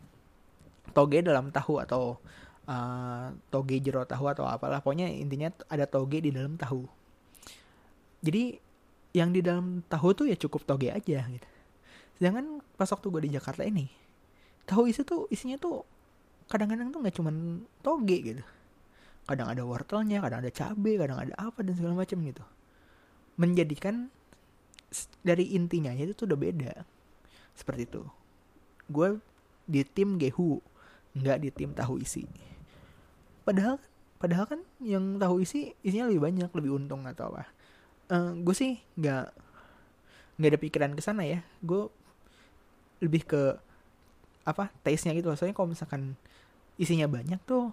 toge 0.96 1.20
dalam 1.20 1.52
tahu 1.52 1.84
atau 1.84 2.22
uh, 2.68 3.34
toge 3.52 3.80
jero 3.84 4.04
tahu 4.08 4.30
atau 4.32 4.48
apalah 4.48 4.80
pokoknya 4.80 5.12
intinya 5.12 5.52
ada 5.68 5.88
toge 5.88 6.24
di 6.24 6.32
dalam 6.32 6.56
tahu. 6.56 6.88
Jadi 8.24 8.58
yang 9.14 9.30
di 9.30 9.44
dalam 9.44 9.86
tahu 9.86 10.16
tuh 10.16 10.26
ya 10.32 10.36
cukup 10.40 10.64
toge 10.66 10.90
aja 10.90 11.22
gitu. 11.28 11.48
Sedangkan 12.18 12.64
pas 12.80 12.90
waktu 12.90 13.08
gue 13.10 13.22
di 13.30 13.32
Jakarta 13.36 13.62
ini 13.68 13.92
tahu 14.64 14.88
isi 14.88 15.04
tuh 15.04 15.28
isinya 15.28 15.60
tuh 15.60 15.84
kadang-kadang 16.48 16.92
tuh 16.92 17.00
nggak 17.04 17.16
cuman 17.20 17.68
toge 17.84 18.18
gitu. 18.24 18.44
Kadang 19.24 19.48
ada 19.52 19.64
wortelnya 19.64 20.20
kadang 20.20 20.44
ada 20.44 20.52
cabe 20.52 21.00
kadang 21.00 21.20
ada 21.20 21.34
apa 21.40 21.60
dan 21.64 21.74
segala 21.76 22.00
macam 22.00 22.20
gitu. 22.24 22.44
Menjadikan 23.36 24.08
dari 25.26 25.58
intinya 25.58 25.92
itu 25.96 26.16
tuh 26.16 26.32
udah 26.32 26.40
beda. 26.40 26.74
Seperti 27.54 27.86
itu. 27.86 28.04
Gue 28.88 29.20
di 29.68 29.84
tim 29.88 30.20
gehu 30.20 30.60
nggak 31.14 31.38
di 31.40 31.50
tim 31.54 31.72
tahu 31.72 32.02
isi 32.02 32.26
padahal 33.44 33.80
padahal 34.24 34.48
kan 34.48 34.62
yang 34.80 35.20
tahu 35.20 35.44
isi 35.44 35.76
isinya 35.84 36.08
lebih 36.08 36.24
banyak 36.24 36.50
lebih 36.56 36.72
untung 36.80 37.04
atau 37.04 37.32
apa. 37.36 37.48
Uh, 38.08 38.16
eh, 38.16 38.32
gue 38.40 38.56
sih 38.56 38.72
nggak 38.96 39.26
nggak 40.40 40.50
ada 40.50 40.60
pikiran 40.60 40.92
ke 40.96 41.02
sana 41.04 41.24
ya. 41.28 41.44
Gue 41.60 41.92
lebih 43.04 43.28
ke 43.28 43.60
apa 44.44 44.72
taste 44.84 45.08
nya 45.08 45.16
gitu 45.16 45.32
soalnya 45.36 45.56
kalau 45.56 45.72
misalkan 45.72 46.20
isinya 46.76 47.08
banyak 47.08 47.40
tuh 47.48 47.72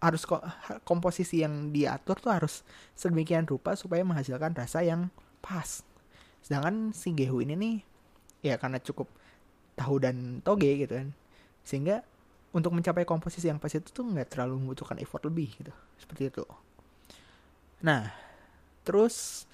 harus 0.00 0.24
ko 0.24 0.40
komposisi 0.82 1.44
yang 1.44 1.70
diatur 1.70 2.16
tuh 2.16 2.32
harus 2.32 2.64
sedemikian 2.96 3.44
rupa 3.44 3.76
supaya 3.76 4.00
menghasilkan 4.00 4.56
rasa 4.56 4.80
yang 4.80 5.12
pas. 5.44 5.84
Sedangkan 6.40 6.96
si 6.96 7.12
gehu 7.12 7.44
ini 7.44 7.54
nih 7.54 7.76
ya 8.40 8.54
karena 8.56 8.80
cukup 8.80 9.06
tahu 9.76 10.00
dan 10.00 10.40
toge 10.40 10.72
gitu 10.80 10.96
kan. 10.96 11.08
Sehingga 11.66 12.00
untuk 12.50 12.74
mencapai 12.74 13.06
komposisi 13.06 13.46
yang 13.46 13.62
pas 13.62 13.70
itu 13.70 13.90
tuh 13.90 14.02
nggak 14.02 14.34
terlalu 14.34 14.58
membutuhkan 14.58 14.98
effort 14.98 15.22
lebih 15.26 15.54
gitu 15.58 15.72
seperti 15.98 16.30
itu 16.32 16.44
nah 17.80 18.10
Terus 18.84 19.44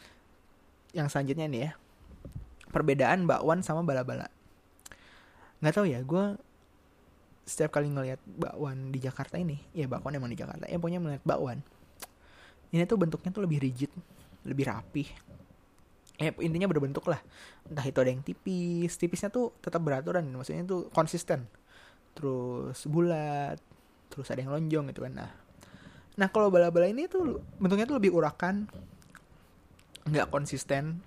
yang 0.94 1.10
selanjutnya 1.10 1.46
nih 1.50 1.60
ya. 1.68 1.70
Perbedaan 2.70 3.28
bakwan 3.28 3.60
sama 3.60 3.82
bala-bala. 3.82 4.32
Nggak 5.60 5.74
tahu 5.76 5.86
ya, 5.88 6.00
gue 6.04 6.24
setiap 7.46 7.78
kali 7.78 7.88
ngelihat 7.88 8.20
bakwan 8.26 8.90
di 8.90 8.98
Jakarta 8.98 9.38
ini, 9.38 9.62
ya 9.70 9.86
bakwan 9.86 10.18
emang 10.18 10.32
di 10.32 10.38
Jakarta, 10.40 10.66
ya 10.66 10.76
pokoknya 10.76 10.98
melihat 10.98 11.22
bakwan. 11.22 11.62
Ini 12.74 12.88
tuh 12.90 12.98
bentuknya 12.98 13.30
tuh 13.30 13.46
lebih 13.46 13.62
rigid, 13.62 13.92
lebih 14.42 14.66
rapi. 14.66 15.06
Eh 16.16 16.32
intinya 16.42 16.66
berbentuk 16.66 17.06
lah. 17.06 17.22
Entah 17.70 17.86
itu 17.86 17.98
ada 18.02 18.10
yang 18.10 18.24
tipis, 18.24 18.98
tipisnya 18.98 19.30
tuh 19.30 19.54
tetap 19.62 19.80
beraturan, 19.80 20.26
maksudnya 20.32 20.66
tuh 20.66 20.90
konsisten. 20.90 21.46
Terus 22.16 22.88
bulat, 22.88 23.60
terus 24.08 24.32
ada 24.32 24.40
yang 24.40 24.56
lonjong 24.56 24.88
gitu 24.90 25.04
kan. 25.04 25.12
Nah, 25.12 25.30
nah 26.16 26.28
kalau 26.32 26.48
bala-bala 26.48 26.88
ini 26.88 27.04
tuh 27.06 27.44
bentuknya 27.60 27.84
tuh 27.84 28.00
lebih 28.00 28.16
urakan, 28.16 28.64
nggak 30.08 30.32
konsisten. 30.32 31.04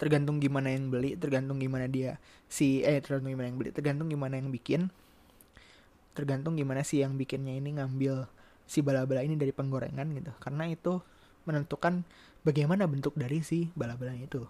Tergantung 0.00 0.40
gimana 0.40 0.72
yang 0.72 0.88
beli 0.88 1.18
tergantung 1.18 1.58
gimana 1.58 1.90
dia 1.90 2.22
si 2.46 2.86
eh 2.86 3.02
tergantung 3.02 3.34
gimana 3.34 3.50
yang 3.50 3.58
beli 3.58 3.70
tergantung 3.74 4.08
gimana 4.08 4.40
yang 4.40 4.48
bikin. 4.48 4.88
Tergantung 6.16 6.56
gimana 6.56 6.86
sih 6.86 7.04
yang 7.04 7.20
bikinnya 7.20 7.52
ini 7.52 7.76
ngambil 7.76 8.26
si 8.64 8.80
bala-bala 8.80 9.26
ini 9.26 9.36
dari 9.36 9.52
penggorengan 9.52 10.08
gitu. 10.16 10.32
Karena 10.40 10.70
itu 10.70 11.02
menentukan 11.44 12.06
bagaimana 12.46 12.86
bentuk 12.86 13.12
dari 13.18 13.42
si 13.44 13.68
bala-balanya 13.74 14.24
itu. 14.24 14.46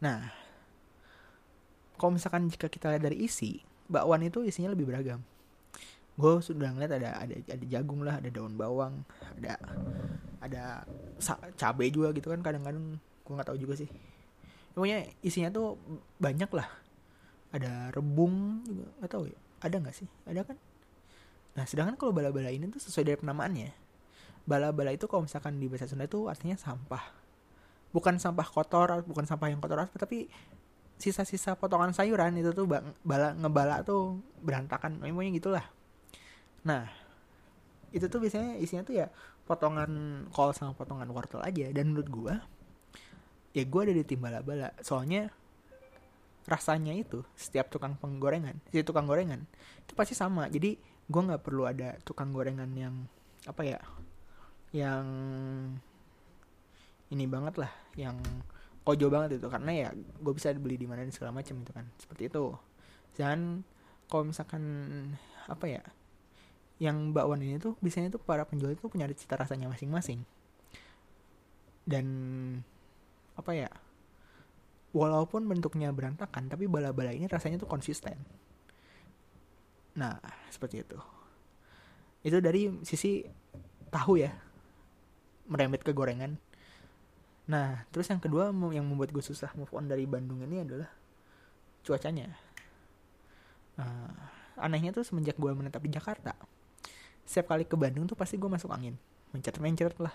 Nah 0.00 0.41
kalau 2.02 2.18
misalkan 2.18 2.50
jika 2.50 2.66
kita 2.66 2.90
lihat 2.90 3.06
dari 3.06 3.22
isi 3.22 3.62
bakwan 3.86 4.26
itu 4.26 4.42
isinya 4.42 4.74
lebih 4.74 4.90
beragam. 4.90 5.22
Gue 6.18 6.42
sudah 6.42 6.74
ngeliat 6.74 6.98
ada 6.98 7.14
ada 7.14 7.34
ada 7.46 7.64
jagung 7.70 8.02
lah 8.02 8.18
ada 8.18 8.26
daun 8.26 8.58
bawang 8.58 9.06
ada 9.38 9.54
ada 10.42 10.82
cabai 11.54 11.94
juga 11.94 12.10
gitu 12.10 12.26
kan 12.34 12.42
kadang-kadang 12.42 12.98
gue 12.98 13.32
nggak 13.38 13.46
tahu 13.46 13.58
juga 13.62 13.78
sih. 13.78 13.86
Pokoknya 14.74 15.06
isinya 15.22 15.54
tuh 15.54 15.78
banyak 16.18 16.50
lah. 16.50 16.66
Ada 17.54 17.94
rebung 17.94 18.66
juga 18.66 18.90
nggak 18.98 19.10
tahu 19.14 19.24
ya. 19.30 19.38
Ada 19.62 19.76
nggak 19.78 19.94
sih? 19.94 20.08
Ada 20.26 20.42
kan? 20.42 20.58
Nah 21.54 21.64
sedangkan 21.70 21.94
kalau 21.94 22.10
bala-bala 22.10 22.50
ini 22.50 22.66
tuh 22.66 22.82
sesuai 22.82 23.14
dari 23.14 23.18
penamaannya. 23.22 23.70
Bala-bala 24.42 24.90
itu 24.90 25.06
kalau 25.06 25.22
misalkan 25.22 25.54
di 25.62 25.70
bahasa 25.70 25.86
Sunda 25.86 26.10
itu 26.10 26.26
artinya 26.26 26.58
sampah. 26.58 27.14
Bukan 27.94 28.18
sampah 28.18 28.50
kotor 28.50 29.06
bukan 29.06 29.22
sampah 29.22 29.54
yang 29.54 29.62
kotor 29.62 29.86
tapi 29.94 30.26
sisa-sisa 31.02 31.58
potongan 31.58 31.90
sayuran 31.90 32.38
itu 32.38 32.54
tuh 32.54 32.70
bala 33.02 33.34
ngebala 33.34 33.82
tuh 33.82 34.22
berantakan 34.38 35.02
pokoknya 35.02 35.32
gitulah 35.34 35.66
Nah, 36.62 36.86
itu 37.90 38.06
tuh 38.06 38.22
biasanya 38.22 38.58
isinya 38.58 38.82
tuh 38.86 38.94
ya 39.02 39.06
potongan 39.46 40.24
kol 40.30 40.54
sama 40.54 40.72
potongan 40.78 41.10
wortel 41.10 41.42
aja. 41.42 41.70
Dan 41.74 41.92
menurut 41.92 42.08
gue, 42.08 42.34
ya 43.58 43.62
gue 43.66 43.80
ada 43.82 43.94
di 43.94 44.04
tim 44.06 44.22
bala-bala. 44.22 44.70
Soalnya 44.80 45.30
rasanya 46.46 46.90
itu 46.94 47.22
setiap 47.38 47.70
tukang 47.70 47.94
penggorengan, 47.98 48.58
setiap 48.70 48.94
tukang 48.94 49.06
gorengan 49.06 49.46
itu 49.82 49.92
pasti 49.94 50.14
sama. 50.14 50.46
Jadi 50.50 50.78
gue 51.06 51.22
nggak 51.22 51.42
perlu 51.42 51.66
ada 51.66 51.98
tukang 52.06 52.30
gorengan 52.30 52.70
yang 52.74 52.94
apa 53.46 53.62
ya, 53.66 53.78
yang 54.70 55.06
ini 57.10 57.24
banget 57.26 57.58
lah, 57.58 57.72
yang 57.98 58.16
kojo 58.82 59.06
banget 59.10 59.38
itu 59.38 59.46
karena 59.46 59.70
ya 59.70 59.88
gue 59.94 60.32
bisa 60.34 60.50
beli 60.58 60.74
di 60.74 60.86
mana 60.90 61.06
dan 61.06 61.14
segala 61.14 61.30
macam 61.34 61.62
itu 61.62 61.72
kan. 61.72 61.86
Seperti 61.98 62.28
itu. 62.30 62.44
Dan 63.14 63.62
kalau 64.10 64.28
misalkan 64.28 64.62
apa 65.46 65.66
ya 65.66 65.82
yang 66.82 67.14
bakwan 67.14 67.42
ini 67.42 67.62
tuh 67.62 67.78
biasanya 67.78 68.10
tuh 68.10 68.18
para 68.18 68.42
penjual 68.42 68.74
itu 68.74 68.82
punya 68.90 69.06
cita 69.14 69.38
rasanya 69.38 69.70
masing-masing. 69.70 70.26
Dan 71.86 72.06
apa 73.38 73.52
ya 73.54 73.70
walaupun 74.92 75.48
bentuknya 75.48 75.88
berantakan 75.88 76.52
tapi 76.52 76.68
bala-bala 76.68 77.14
ini 77.14 77.30
rasanya 77.30 77.62
tuh 77.62 77.70
konsisten. 77.70 78.18
Nah 79.94 80.18
seperti 80.50 80.82
itu. 80.82 80.98
Itu 82.22 82.38
dari 82.42 82.70
sisi 82.82 83.22
tahu 83.90 84.18
ya 84.18 84.32
merembet 85.46 85.82
ke 85.86 85.92
gorengan 85.94 86.38
nah 87.52 87.84
terus 87.92 88.08
yang 88.08 88.16
kedua 88.16 88.48
yang 88.72 88.88
membuat 88.88 89.12
gue 89.12 89.20
susah 89.20 89.52
move 89.52 89.68
on 89.76 89.84
dari 89.84 90.08
Bandung 90.08 90.40
ini 90.40 90.64
adalah 90.64 90.88
cuacanya. 91.84 92.32
Uh, 93.76 94.16
anehnya 94.56 94.96
tuh 94.96 95.04
semenjak 95.04 95.36
gue 95.36 95.52
menetap 95.52 95.84
di 95.84 95.92
Jakarta 95.92 96.32
setiap 97.22 97.54
kali 97.54 97.64
ke 97.66 97.78
Bandung 97.78 98.04
tuh 98.10 98.18
pasti 98.18 98.36
gue 98.38 98.50
masuk 98.50 98.70
angin. 98.70 98.98
Mencet-mencet 99.32 99.96
lah. 100.02 100.12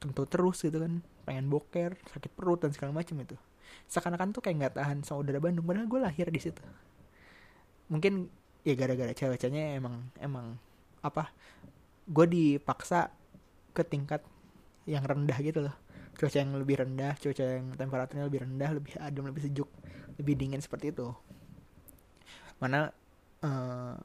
Tentu 0.00 0.24
terus 0.26 0.64
gitu 0.64 0.80
kan. 0.80 1.04
Pengen 1.28 1.52
boker 1.52 1.96
sakit 2.10 2.32
perut 2.32 2.60
dan 2.64 2.72
segala 2.72 2.96
macam 2.96 3.16
itu. 3.20 3.36
Seakan-akan 3.86 4.34
tuh 4.34 4.42
kayak 4.42 4.56
nggak 4.66 4.74
tahan 4.80 4.98
sama 5.06 5.22
udara 5.22 5.38
Bandung 5.38 5.64
padahal 5.68 5.86
gue 5.86 6.00
lahir 6.00 6.26
di 6.32 6.40
situ. 6.40 6.62
Mungkin 7.92 8.26
ya 8.64 8.74
gara-gara 8.76 9.12
cewek-ceweknya 9.12 9.80
emang 9.80 10.04
emang 10.20 10.60
apa 11.00 11.32
gue 12.04 12.26
dipaksa 12.28 13.08
ke 13.72 13.80
tingkat 13.86 14.20
yang 14.84 15.00
rendah 15.00 15.38
gitu 15.40 15.64
loh 15.64 15.72
cuaca 16.20 16.36
yang 16.36 16.52
lebih 16.52 16.84
rendah 16.84 17.16
cuaca 17.16 17.40
yang 17.40 17.72
temperaturnya 17.80 18.28
lebih 18.28 18.44
rendah 18.44 18.70
lebih 18.76 18.92
adem 19.00 19.24
lebih 19.24 19.48
sejuk 19.48 19.68
lebih 20.20 20.36
dingin 20.36 20.60
seperti 20.60 20.92
itu. 20.92 21.08
Mana 22.60 22.92
uh, 23.40 23.96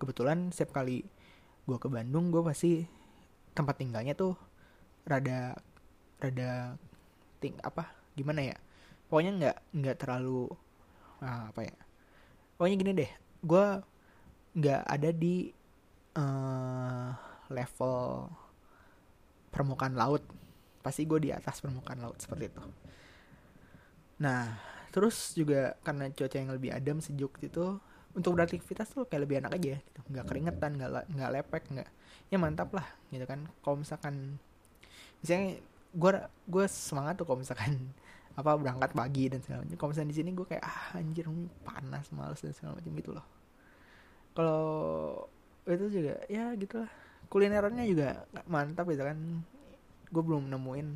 kebetulan 0.00 0.48
setiap 0.48 0.80
kali 0.80 1.04
gue 1.68 1.76
ke 1.76 1.92
Bandung 1.92 2.32
gue 2.32 2.40
pasti 2.40 2.88
tempat 3.52 3.76
tinggalnya 3.76 4.16
tuh 4.16 4.32
rada 5.04 5.60
rada 6.16 6.80
ting 7.36 7.52
apa 7.60 7.92
gimana 8.16 8.48
ya? 8.48 8.56
Pokoknya 9.12 9.32
nggak 9.36 9.56
nggak 9.76 9.96
terlalu 10.00 10.48
ah, 11.20 11.52
apa 11.52 11.68
ya? 11.68 11.76
Pokoknya 12.56 12.76
gini 12.80 12.92
deh 12.96 13.10
gue 13.44 13.66
nggak 14.56 14.82
ada 14.88 15.10
di 15.12 15.52
uh, 16.16 17.12
level 17.52 18.24
permukaan 19.52 19.92
laut 19.92 20.24
pasti 20.82 21.04
gue 21.04 21.18
di 21.18 21.30
atas 21.34 21.60
permukaan 21.60 22.00
laut 22.00 22.18
seperti 22.18 22.50
itu. 22.50 22.62
Nah 24.22 24.58
terus 24.88 25.36
juga 25.36 25.76
karena 25.84 26.08
cuaca 26.08 26.36
yang 26.40 26.50
lebih 26.50 26.70
adem 26.72 26.98
sejuk 26.98 27.36
gitu 27.44 27.76
untuk 28.16 28.34
beraktivitas 28.34 28.88
tuh 28.90 29.04
kayak 29.04 29.22
lebih 29.28 29.36
enak 29.44 29.52
aja 29.58 29.78
gitu. 29.78 30.00
Nggak 30.10 30.26
keringetan 30.26 30.70
nggak 30.80 30.90
nggak 31.12 31.30
lepek 31.38 31.64
nggak 31.70 31.88
ya 32.32 32.36
mantap 32.40 32.70
lah 32.72 32.86
gitu 33.12 33.24
kan. 33.28 33.46
Kalau 33.60 33.76
misalkan 33.78 34.40
misalnya 35.22 35.60
gue 35.94 36.10
gue 36.46 36.64
semangat 36.68 37.14
tuh 37.20 37.26
kalau 37.28 37.38
misalkan 37.40 37.92
apa 38.38 38.54
berangkat 38.54 38.90
pagi 38.94 39.24
dan 39.28 39.42
segala 39.42 39.66
macam. 39.66 39.76
Kalau 39.76 39.90
misalnya 39.92 40.10
di 40.14 40.16
sini 40.16 40.30
gue 40.32 40.46
kayak 40.46 40.64
ah 40.64 40.98
anjir 40.98 41.26
panas 41.66 42.06
males 42.14 42.40
dan 42.40 42.54
segala 42.54 42.78
macam 42.78 42.92
gitu 42.94 43.10
loh. 43.12 43.26
Kalau 44.32 44.66
itu 45.68 45.86
juga 45.90 46.14
ya 46.30 46.54
gitulah. 46.56 46.90
Kulinernya 47.28 47.84
juga 47.84 48.24
mantap 48.48 48.88
gitu 48.88 49.04
kan 49.04 49.44
gue 50.08 50.22
belum 50.22 50.48
nemuin 50.48 50.88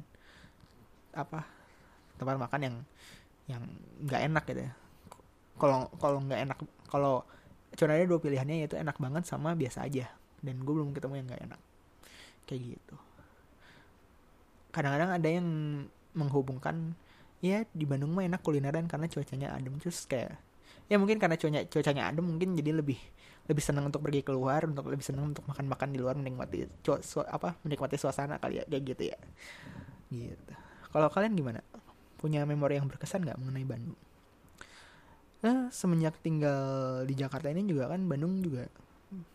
apa 1.13 1.45
tempat 2.17 2.37
makan 2.41 2.61
yang 2.63 2.77
yang 3.51 3.63
nggak 4.07 4.21
enak 4.33 4.45
gitu 4.49 4.61
ya. 4.65 4.73
Kalau 5.61 5.91
kalau 6.01 6.19
nggak 6.25 6.41
enak 6.49 6.59
kalau 6.89 7.27
cuma 7.73 7.97
ada 7.97 8.05
dua 8.05 8.21
pilihannya 8.21 8.65
yaitu 8.65 8.77
enak 8.77 8.97
banget 8.97 9.25
sama 9.29 9.53
biasa 9.53 9.85
aja. 9.89 10.09
Dan 10.43 10.65
gue 10.65 10.75
belum 10.75 10.95
ketemu 10.97 11.23
yang 11.23 11.27
nggak 11.29 11.43
enak. 11.53 11.61
Kayak 12.49 12.61
gitu. 12.77 12.97
Kadang-kadang 14.73 15.11
ada 15.15 15.29
yang 15.29 15.49
menghubungkan 16.13 16.97
ya 17.43 17.65
di 17.73 17.85
Bandung 17.85 18.15
mah 18.15 18.25
enak 18.25 18.41
kulineran 18.41 18.89
karena 18.89 19.07
cuacanya 19.11 19.53
adem. 19.53 19.77
Terus 19.83 20.05
kayak 20.09 20.39
ya 20.91 20.97
mungkin 21.01 21.17
karena 21.21 21.37
cuacanya 21.37 21.63
cuacanya 21.69 22.03
adem 22.09 22.25
mungkin 22.27 22.53
jadi 22.59 22.77
lebih 22.77 22.99
lebih 23.51 23.63
senang 23.63 23.91
untuk 23.91 24.07
pergi 24.07 24.23
keluar 24.23 24.63
untuk 24.71 24.87
lebih 24.87 25.03
senang 25.03 25.35
untuk 25.35 25.43
makan-makan 25.51 25.89
di 25.91 25.99
luar 25.99 26.15
menikmati 26.15 26.63
su, 27.03 27.19
apa 27.27 27.59
menikmati 27.67 27.99
suasana 27.99 28.39
kali 28.39 28.63
ya 28.63 28.65
kayak 28.71 28.83
gitu 28.95 29.03
ya. 29.11 29.19
Gitu. 30.13 30.53
Kalau 30.93 31.09
kalian 31.11 31.35
gimana? 31.35 31.61
Punya 32.21 32.47
memori 32.47 32.79
yang 32.79 32.87
berkesan 32.87 33.27
nggak 33.27 33.39
mengenai 33.43 33.67
Bandung? 33.67 33.99
Nah 35.43 35.75
semenjak 35.75 36.23
tinggal 36.23 37.03
di 37.03 37.19
Jakarta 37.19 37.51
ini 37.51 37.67
juga 37.67 37.91
kan 37.91 38.07
Bandung 38.07 38.39
juga 38.39 38.71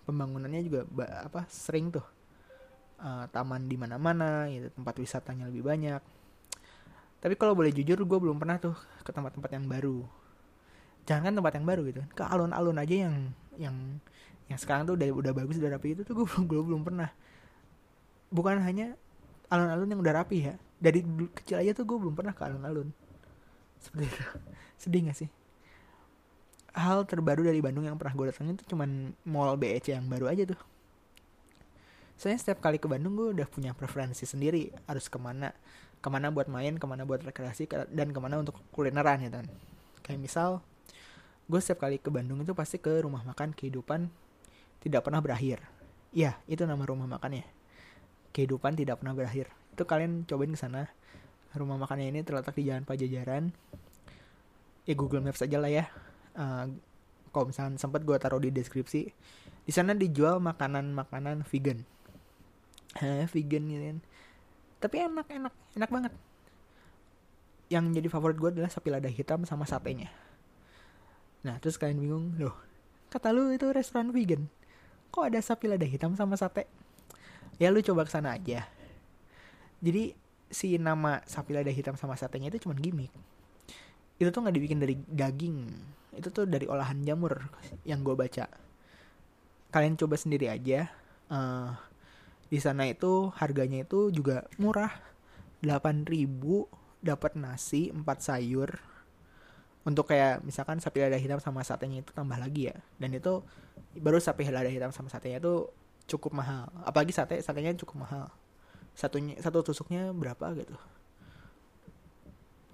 pembangunannya 0.08 0.62
juga 0.64 0.88
apa 1.28 1.44
sering 1.52 1.92
tuh. 1.92 2.06
Uh, 2.98 3.30
taman 3.30 3.70
di 3.70 3.78
mana-mana 3.78 4.50
gitu 4.50 4.74
tempat 4.74 4.96
wisatanya 4.98 5.52
lebih 5.52 5.68
banyak. 5.68 6.02
Tapi 7.18 7.34
kalau 7.38 7.54
boleh 7.54 7.70
jujur 7.70 7.98
gue 8.02 8.20
belum 8.24 8.42
pernah 8.42 8.58
tuh 8.58 8.74
ke 9.04 9.12
tempat-tempat 9.14 9.52
yang 9.54 9.68
baru. 9.68 10.02
Jangan 11.06 11.30
kan 11.30 11.34
tempat 11.38 11.54
yang 11.60 11.66
baru 11.68 11.82
gitu 11.92 12.02
ke 12.16 12.24
alun-alun 12.26 12.78
aja 12.82 12.96
yang 13.06 13.36
yang 13.60 13.76
yang 14.48 14.60
sekarang 14.60 14.88
tuh 14.88 14.96
udah 14.96 15.08
udah 15.12 15.34
bagus 15.36 15.60
udah 15.60 15.76
rapi 15.76 15.94
itu 15.98 16.08
tuh 16.08 16.14
gue 16.16 16.26
belum 16.48 16.66
belum 16.66 16.82
pernah. 16.88 17.12
Bukan 18.32 18.64
hanya 18.64 18.96
alun-alun 19.52 19.88
yang 19.92 20.00
udah 20.04 20.14
rapi 20.24 20.38
ya 20.52 20.56
dari 20.78 21.02
kecil 21.34 21.58
aja 21.60 21.72
tuh 21.74 21.86
gue 21.90 21.98
belum 21.98 22.14
pernah 22.14 22.34
ke 22.34 22.42
alun-alun. 22.46 22.94
Seperti 23.82 24.06
itu. 24.08 24.22
Sedih 24.82 25.02
gak 25.10 25.18
sih? 25.18 25.30
Hal 26.78 27.10
terbaru 27.10 27.42
dari 27.42 27.58
Bandung 27.58 27.90
yang 27.90 27.98
pernah 27.98 28.14
gue 28.14 28.26
datangin 28.30 28.54
tuh 28.62 28.68
cuman 28.70 29.18
mall 29.26 29.58
BEC 29.58 29.98
yang 29.98 30.06
baru 30.06 30.30
aja 30.30 30.46
tuh. 30.54 30.62
Soalnya 32.18 32.40
setiap 32.42 32.62
kali 32.62 32.78
ke 32.78 32.86
Bandung 32.86 33.18
gue 33.18 33.34
udah 33.34 33.50
punya 33.50 33.74
preferensi 33.74 34.26
sendiri 34.26 34.70
harus 34.86 35.10
ke 35.10 35.18
mana. 35.18 35.54
Ke 35.98 36.14
mana 36.14 36.30
buat 36.30 36.46
main 36.46 36.78
ke 36.78 36.86
mana 36.86 37.10
buat 37.10 37.26
rekreasi 37.26 37.66
dan 37.90 38.14
ke 38.14 38.20
mana 38.22 38.38
untuk 38.38 38.62
kulineran 38.70 39.26
ya 39.26 39.30
kan. 39.34 39.46
Kayak 40.06 40.22
misal 40.22 40.62
gue 41.48 41.60
setiap 41.64 41.88
kali 41.88 41.96
ke 41.96 42.12
Bandung 42.12 42.44
itu 42.44 42.52
pasti 42.52 42.76
ke 42.76 42.92
rumah 43.00 43.24
makan 43.24 43.56
kehidupan 43.56 44.12
tidak 44.84 45.08
pernah 45.08 45.24
berakhir. 45.24 45.64
Iya 46.12 46.36
itu 46.46 46.68
nama 46.68 46.84
rumah 46.84 47.08
makannya. 47.08 47.48
Kehidupan 48.36 48.76
tidak 48.76 49.00
pernah 49.00 49.16
berakhir. 49.16 49.48
Itu 49.72 49.88
kalian 49.88 50.28
cobain 50.28 50.52
ke 50.52 50.60
sana. 50.60 50.92
Rumah 51.56 51.80
makannya 51.80 52.12
ini 52.12 52.22
terletak 52.28 52.54
di 52.60 52.68
Jalan 52.68 52.84
Pajajaran. 52.84 53.56
Ya 54.84 54.94
Google 54.94 55.24
Maps 55.24 55.40
aja 55.40 55.58
lah 55.58 55.72
ya. 55.72 55.88
Uh, 56.36 56.76
kalau 57.32 57.50
misalnya 57.50 57.80
sempat 57.80 58.04
gue 58.04 58.18
taruh 58.20 58.44
di 58.44 58.52
deskripsi 58.52 59.02
di 59.68 59.72
sana 59.72 59.96
dijual 59.96 60.44
makanan-makanan 60.44 61.48
vegan. 61.48 61.80
Eh, 63.00 63.26
vegan 63.32 63.64
gitu 63.72 63.84
kan. 63.96 63.98
Tapi 64.84 64.96
enak 65.00 65.28
enak 65.32 65.54
enak 65.80 65.90
banget. 65.90 66.14
Yang 67.72 67.86
jadi 68.04 68.08
favorit 68.12 68.36
gue 68.36 68.50
adalah 68.52 68.72
sapi 68.72 68.92
lada 68.92 69.08
hitam 69.08 69.48
sama 69.48 69.64
satenya 69.64 70.27
nah 71.46 71.58
terus 71.62 71.78
kalian 71.78 72.02
bingung 72.02 72.34
loh 72.38 72.68
kata 73.08 73.32
lu 73.32 73.50
itu 73.56 73.68
restoran 73.72 74.12
vegan? 74.12 74.46
Kok 75.10 75.32
ada 75.32 75.40
sapi 75.40 75.72
lada 75.72 75.88
hitam 75.88 76.14
sama 76.14 76.36
sate? 76.36 76.68
Ya 77.58 77.72
lu 77.72 77.80
coba 77.80 78.06
ke 78.06 78.12
sana 78.12 78.36
aja. 78.36 78.68
Jadi 79.80 80.14
si 80.52 80.76
nama 80.78 81.24
sapi 81.26 81.56
lada 81.56 81.72
hitam 81.72 81.96
sama 81.96 82.20
satenya 82.20 82.52
itu 82.52 82.68
cuma 82.68 82.76
gimmick. 82.76 83.12
Itu 84.20 84.30
tuh 84.30 84.44
nggak 84.44 84.56
dibikin 84.56 84.80
dari 84.84 84.96
daging. 85.00 85.58
Itu 86.14 86.30
tuh 86.30 86.46
dari 86.46 86.68
olahan 86.68 87.02
jamur 87.02 87.48
yang 87.88 88.04
gue 88.04 88.14
baca. 88.14 88.46
Kalian 89.72 89.96
coba 89.96 90.16
sendiri 90.20 90.52
aja. 90.52 90.92
Uh, 91.28 91.74
di 92.48 92.60
sana 92.60 92.88
itu 92.88 93.32
harganya 93.40 93.82
itu 93.88 94.12
juga 94.12 94.46
murah. 94.60 94.92
8000 95.66 96.14
dapat 97.02 97.34
nasi 97.34 97.90
4 97.90 98.06
sayur 98.22 98.78
untuk 99.88 100.12
kayak 100.12 100.44
misalkan 100.44 100.84
sapi 100.84 101.00
lada 101.00 101.16
hitam 101.16 101.40
sama 101.40 101.64
satenya 101.64 102.04
itu 102.04 102.12
tambah 102.12 102.36
lagi 102.36 102.68
ya. 102.68 102.76
Dan 103.00 103.16
itu 103.16 103.40
baru 103.96 104.20
sapi 104.20 104.44
lada 104.52 104.68
hitam 104.68 104.92
sama 104.92 105.08
satenya 105.08 105.40
itu 105.40 105.72
cukup 106.12 106.36
mahal. 106.36 106.68
Apalagi 106.84 107.16
sate 107.16 107.40
satenya 107.40 107.72
cukup 107.80 108.04
mahal. 108.04 108.28
Satunya 108.92 109.40
satu 109.40 109.64
tusuknya 109.64 110.12
berapa 110.12 110.52
gitu. 110.60 110.76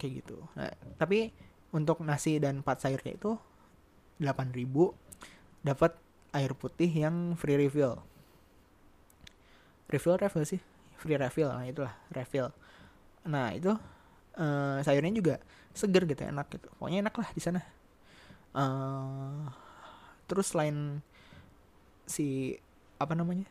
Kayak 0.01 0.25
gitu. 0.25 0.41
Nah 0.57 0.73
tapi 0.97 1.29
untuk 1.69 2.01
nasi 2.01 2.41
dan 2.41 2.65
empat 2.65 2.81
sayurnya 2.81 3.13
itu 3.13 3.37
8000 4.17 4.65
dapat 5.61 5.93
air 6.33 6.51
putih 6.57 6.89
yang 6.89 7.37
free 7.37 7.61
refill. 7.61 8.01
Refill 9.85 10.17
refill 10.17 10.49
sih? 10.49 10.61
Free 10.97 11.21
refill 11.21 11.53
nah 11.53 11.61
itulah 11.61 11.93
refill. 12.09 12.49
Nah 13.29 13.53
itu 13.53 13.77
uh, 14.37 14.79
sayurnya 14.81 15.13
juga 15.13 15.35
seger 15.73 16.05
gitu 16.05 16.21
enak 16.25 16.47
gitu. 16.53 16.67
Pokoknya 16.77 17.09
enak 17.09 17.15
lah 17.17 17.29
di 17.33 17.41
sana. 17.41 17.61
Uh, 18.53 19.49
terus 20.29 20.53
selain 20.53 21.01
si 22.05 22.57
apa 23.01 23.17
namanya 23.17 23.49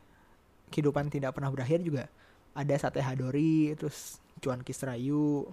kehidupan 0.71 1.11
tidak 1.11 1.35
pernah 1.35 1.51
berakhir 1.51 1.83
juga 1.83 2.07
ada 2.55 2.75
sate 2.79 3.03
hadori 3.03 3.75
terus 3.77 4.23
cuan 4.41 4.63
kisrayu. 4.63 5.51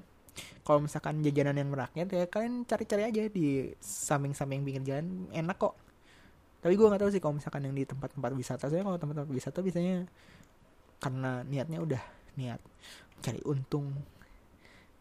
Kalau 0.63 0.79
misalkan 0.79 1.19
jajanan 1.19 1.57
yang 1.57 1.69
merakyat 1.73 2.07
ya 2.15 2.23
kalian 2.29 2.63
cari-cari 2.63 3.03
aja 3.11 3.27
di 3.27 3.73
samping-samping 3.81 4.63
pinggir 4.63 4.83
jalan 4.85 5.27
enak 5.35 5.57
kok. 5.59 5.75
Tapi 6.59 6.75
gue 6.75 6.87
nggak 6.87 7.01
tahu 7.01 7.11
sih 7.11 7.21
kalau 7.23 7.39
misalkan 7.39 7.65
yang 7.67 7.75
di 7.75 7.83
tempat-tempat 7.83 8.31
wisata. 8.35 8.65
Saya 8.71 8.83
kalau 8.85 8.99
tempat-tempat 8.99 9.31
wisata 9.31 9.59
biasanya 9.59 10.07
karena 10.99 11.43
niatnya 11.47 11.79
udah 11.79 12.03
niat 12.35 12.59
cari 13.19 13.39
untung 13.47 13.91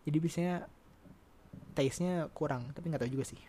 jadi 0.09 0.19
biasanya 0.25 0.55
taste 1.77 2.01
nya 2.01 2.33
kurang 2.33 2.73
tapi 2.73 2.89
nggak 2.89 3.05
tahu 3.05 3.13
juga 3.13 3.29
sih. 3.29 3.41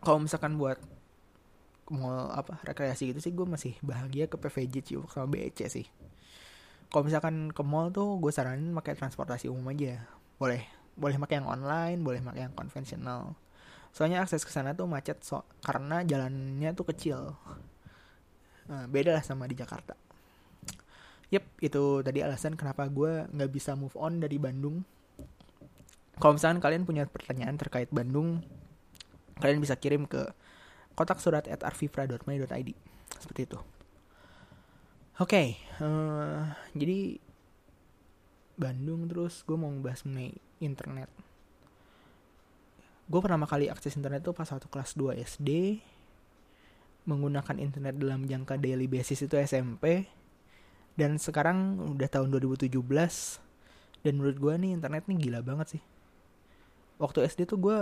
Kalau 0.00 0.16
misalkan 0.24 0.56
buat 0.56 0.80
mau 1.92 2.32
apa 2.32 2.64
rekreasi 2.64 3.12
gitu 3.12 3.20
sih 3.20 3.36
gue 3.36 3.44
masih 3.44 3.76
bahagia 3.84 4.24
ke 4.24 4.40
PVJ 4.40 4.74
Ciuk 4.80 5.12
sama 5.12 5.28
BEC 5.28 5.68
sih. 5.68 5.84
Kalau 6.88 7.04
misalkan 7.04 7.52
ke 7.52 7.60
mall 7.60 7.92
tuh 7.92 8.16
gue 8.16 8.32
saranin 8.32 8.72
pakai 8.72 8.96
transportasi 8.96 9.52
umum 9.52 9.68
aja. 9.68 10.00
Boleh 10.40 10.64
boleh 10.96 11.20
pakai 11.20 11.44
yang 11.44 11.48
online 11.50 12.00
boleh 12.00 12.24
pakai 12.24 12.48
yang 12.48 12.54
konvensional. 12.56 13.36
Soalnya 13.92 14.24
akses 14.24 14.48
ke 14.48 14.50
sana 14.50 14.72
tuh 14.72 14.88
macet 14.88 15.20
so 15.20 15.44
karena 15.60 16.00
jalannya 16.08 16.72
tuh 16.72 16.88
kecil. 16.88 17.36
Nah, 18.64 18.88
beda 18.88 19.12
lah 19.12 19.20
sama 19.20 19.44
di 19.44 19.52
Jakarta 19.60 19.92
Yep, 21.34 21.44
itu 21.66 21.84
tadi 22.06 22.22
alasan 22.22 22.54
kenapa 22.54 22.86
gue 22.86 23.26
nggak 23.26 23.50
bisa 23.50 23.74
move 23.74 23.98
on 23.98 24.22
dari 24.22 24.38
Bandung. 24.38 24.86
Kalau 26.22 26.38
misalkan 26.38 26.62
kalian 26.62 26.86
punya 26.86 27.10
pertanyaan 27.10 27.58
terkait 27.58 27.90
Bandung, 27.90 28.38
kalian 29.42 29.58
bisa 29.58 29.74
kirim 29.74 30.06
ke 30.06 30.30
kotak 30.94 31.18
surat 31.18 31.50
at 31.50 31.66
arvipra.my.id. 31.66 32.70
Seperti 33.18 33.50
itu. 33.50 33.58
Oke, 35.18 35.30
okay, 35.30 35.48
uh, 35.82 35.86
eh, 35.86 36.42
jadi 36.78 36.98
Bandung 38.54 39.10
terus 39.10 39.42
gue 39.42 39.58
mau 39.58 39.74
bahas 39.82 40.06
mengenai 40.06 40.38
internet. 40.62 41.10
Gue 43.10 43.18
pertama 43.18 43.50
kali 43.50 43.66
akses 43.66 43.98
internet 43.98 44.22
tuh 44.22 44.38
pas 44.38 44.46
waktu 44.46 44.70
kelas 44.70 44.94
2 44.94 45.18
SD. 45.18 45.82
Menggunakan 47.10 47.58
internet 47.58 47.98
dalam 47.98 48.22
jangka 48.22 48.54
daily 48.54 48.86
basis 48.86 49.26
itu 49.26 49.34
SMP 49.34 50.06
dan 50.94 51.18
sekarang 51.18 51.78
udah 51.98 52.06
tahun 52.06 52.30
2017 52.30 52.70
dan 54.04 54.12
menurut 54.20 54.38
gue 54.38 54.54
nih 54.60 54.70
internet 54.78 55.02
nih 55.10 55.16
gila 55.26 55.40
banget 55.42 55.78
sih. 55.78 55.82
Waktu 57.02 57.26
SD 57.26 57.50
tuh 57.50 57.58
gue 57.58 57.78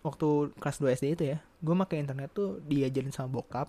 waktu 0.00 0.28
kelas 0.56 0.80
2 0.80 0.96
SD 0.96 1.06
itu 1.12 1.24
ya 1.36 1.38
gue 1.60 1.74
pakai 1.76 2.00
internet 2.00 2.32
tuh 2.32 2.64
diajarin 2.64 3.12
sama 3.12 3.28
bokap 3.42 3.68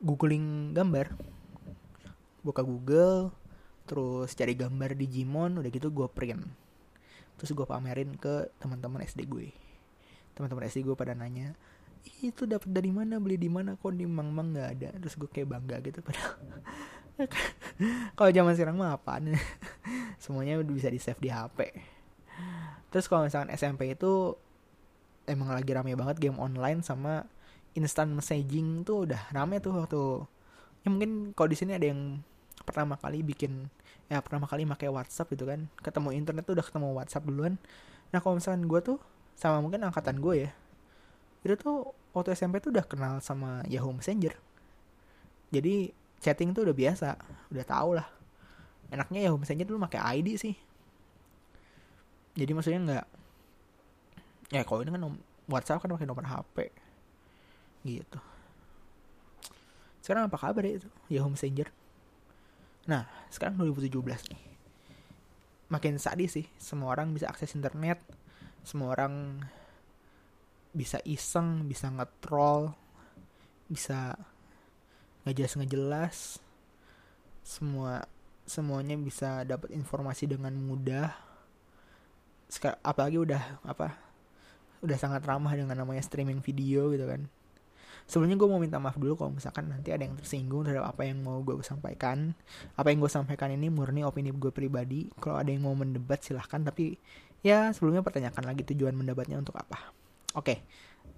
googling 0.00 0.72
gambar. 0.72 1.12
Buka 2.40 2.64
Google 2.64 3.34
terus 3.84 4.32
cari 4.32 4.52
gambar 4.56 4.96
di 4.96 5.04
Gmon 5.08 5.60
udah 5.60 5.68
gitu 5.68 5.92
gue 5.92 6.08
print. 6.08 6.40
Terus 7.36 7.50
gue 7.52 7.66
pamerin 7.68 8.16
ke 8.16 8.48
teman-teman 8.56 9.04
SD 9.04 9.28
gue. 9.28 9.52
Teman-teman 10.32 10.64
SD 10.64 10.86
gue 10.86 10.96
pada 10.96 11.12
nanya 11.12 11.52
itu 12.22 12.48
dapat 12.48 12.70
dari 12.72 12.88
mana? 12.88 13.20
Beli 13.20 13.36
di 13.36 13.50
mana? 13.52 13.74
Kok 13.76 13.92
di 13.92 14.06
mang 14.08 14.32
mang 14.32 14.54
nggak 14.54 14.68
ada? 14.80 14.88
Terus 14.96 15.18
gue 15.18 15.28
kayak 15.28 15.50
bangga 15.50 15.76
gitu 15.84 16.00
padahal 16.00 16.38
kalau 18.16 18.30
zaman 18.30 18.54
sekarang 18.54 18.76
mah 18.78 18.94
apaan 18.94 19.34
semuanya 20.22 20.58
udah 20.62 20.72
bisa 20.72 20.88
di 20.88 21.00
save 21.02 21.18
di 21.18 21.30
HP 21.30 21.74
terus 22.88 23.10
kalau 23.10 23.26
misalkan 23.26 23.50
SMP 23.52 23.92
itu 23.92 24.38
emang 25.26 25.52
lagi 25.52 25.70
rame 25.74 25.92
banget 25.98 26.16
game 26.22 26.38
online 26.38 26.80
sama 26.80 27.26
instant 27.76 28.14
messaging 28.14 28.86
tuh 28.86 29.04
udah 29.04 29.28
rame 29.34 29.60
tuh 29.60 29.74
waktu 29.76 30.02
ya 30.86 30.88
mungkin 30.88 31.36
kalau 31.36 31.48
di 31.50 31.58
sini 31.58 31.76
ada 31.76 31.86
yang 31.90 32.22
pertama 32.64 32.96
kali 33.00 33.24
bikin 33.24 33.68
ya 34.08 34.24
pertama 34.24 34.48
kali 34.48 34.64
pakai 34.64 34.88
WhatsApp 34.88 35.28
gitu 35.36 35.44
kan. 35.44 35.68
Ketemu 35.84 36.16
internet 36.16 36.42
tuh 36.48 36.56
udah 36.56 36.64
ketemu 36.64 36.88
WhatsApp 36.96 37.24
duluan. 37.28 37.54
Nah 38.10 38.18
kalau 38.24 38.40
misalkan 38.40 38.64
gue 38.64 38.80
tuh 38.80 38.98
sama 39.36 39.60
mungkin 39.60 39.84
angkatan 39.84 40.18
gue 40.18 40.48
ya 40.48 40.50
itu 41.46 41.54
tuh 41.54 41.94
waktu 42.10 42.34
SMP 42.34 42.58
tuh 42.58 42.74
udah 42.74 42.82
kenal 42.82 43.22
sama 43.22 43.62
Yahoo 43.70 43.94
Messenger. 43.94 44.34
Jadi 45.54 45.94
chatting 46.18 46.50
tuh 46.54 46.66
udah 46.66 46.76
biasa 46.76 47.08
udah 47.50 47.64
tau 47.66 47.90
lah. 47.94 48.08
Enaknya 48.88 49.28
Yahoo 49.28 49.40
Messenger 49.40 49.66
dulu 49.68 49.78
pakai 49.84 50.00
ID 50.20 50.28
sih. 50.40 50.54
Jadi 52.38 52.50
maksudnya 52.54 52.80
nggak 52.80 53.06
ya 54.48 54.64
kalau 54.64 54.80
ini 54.80 54.90
kan 54.94 55.04
WhatsApp 55.48 55.80
kan 55.84 55.92
pakai 55.92 56.08
nomor 56.08 56.24
HP 56.24 56.56
gitu. 57.84 58.18
Sekarang 60.00 60.28
apa 60.28 60.40
kabar 60.40 60.64
ya 60.64 60.80
itu? 60.80 60.88
Yahoo 61.12 61.32
Messenger. 61.32 61.68
Nah, 62.88 63.04
sekarang 63.28 63.60
2017 63.60 64.32
nih. 64.32 64.42
Makin 65.68 66.00
sadis 66.00 66.32
sih, 66.32 66.46
semua 66.56 66.96
orang 66.96 67.12
bisa 67.12 67.28
akses 67.28 67.52
internet, 67.52 68.00
semua 68.64 68.96
orang 68.96 69.44
bisa 70.72 70.96
iseng, 71.04 71.68
bisa 71.68 71.92
nge-troll, 71.92 72.72
bisa 73.68 74.16
ngejelas-ngejelas. 75.28 76.40
Semua 77.44 78.08
semuanya 78.48 78.96
bisa 78.96 79.44
dapat 79.44 79.76
informasi 79.76 80.24
dengan 80.24 80.56
mudah. 80.56 81.12
Sekarang 82.48 82.80
apalagi 82.80 83.20
udah 83.20 83.60
apa? 83.68 83.92
Udah 84.80 84.96
sangat 84.96 85.20
ramah 85.28 85.52
dengan 85.52 85.76
namanya 85.76 86.00
streaming 86.00 86.40
video 86.40 86.88
gitu 86.96 87.04
kan 87.04 87.28
sebelumnya 88.08 88.40
gue 88.40 88.48
mau 88.48 88.56
minta 88.56 88.80
maaf 88.80 88.96
dulu 88.96 89.20
kalau 89.20 89.36
misalkan 89.36 89.68
nanti 89.68 89.92
ada 89.92 90.08
yang 90.08 90.16
tersinggung 90.16 90.64
terhadap 90.64 90.88
apa 90.88 91.04
yang 91.04 91.20
mau 91.20 91.44
gue 91.44 91.60
sampaikan 91.60 92.32
apa 92.72 92.88
yang 92.88 93.04
gue 93.04 93.12
sampaikan 93.12 93.52
ini 93.52 93.68
murni 93.68 94.00
opini 94.00 94.32
gue 94.32 94.48
pribadi 94.48 95.12
kalau 95.20 95.36
ada 95.36 95.52
yang 95.52 95.68
mau 95.68 95.76
mendebat 95.76 96.24
silahkan 96.24 96.64
tapi 96.64 96.96
ya 97.44 97.68
sebelumnya 97.76 98.00
pertanyakan 98.00 98.48
lagi 98.48 98.64
tujuan 98.72 98.96
mendebatnya 98.96 99.36
untuk 99.36 99.60
apa 99.60 99.92
oke 100.32 100.56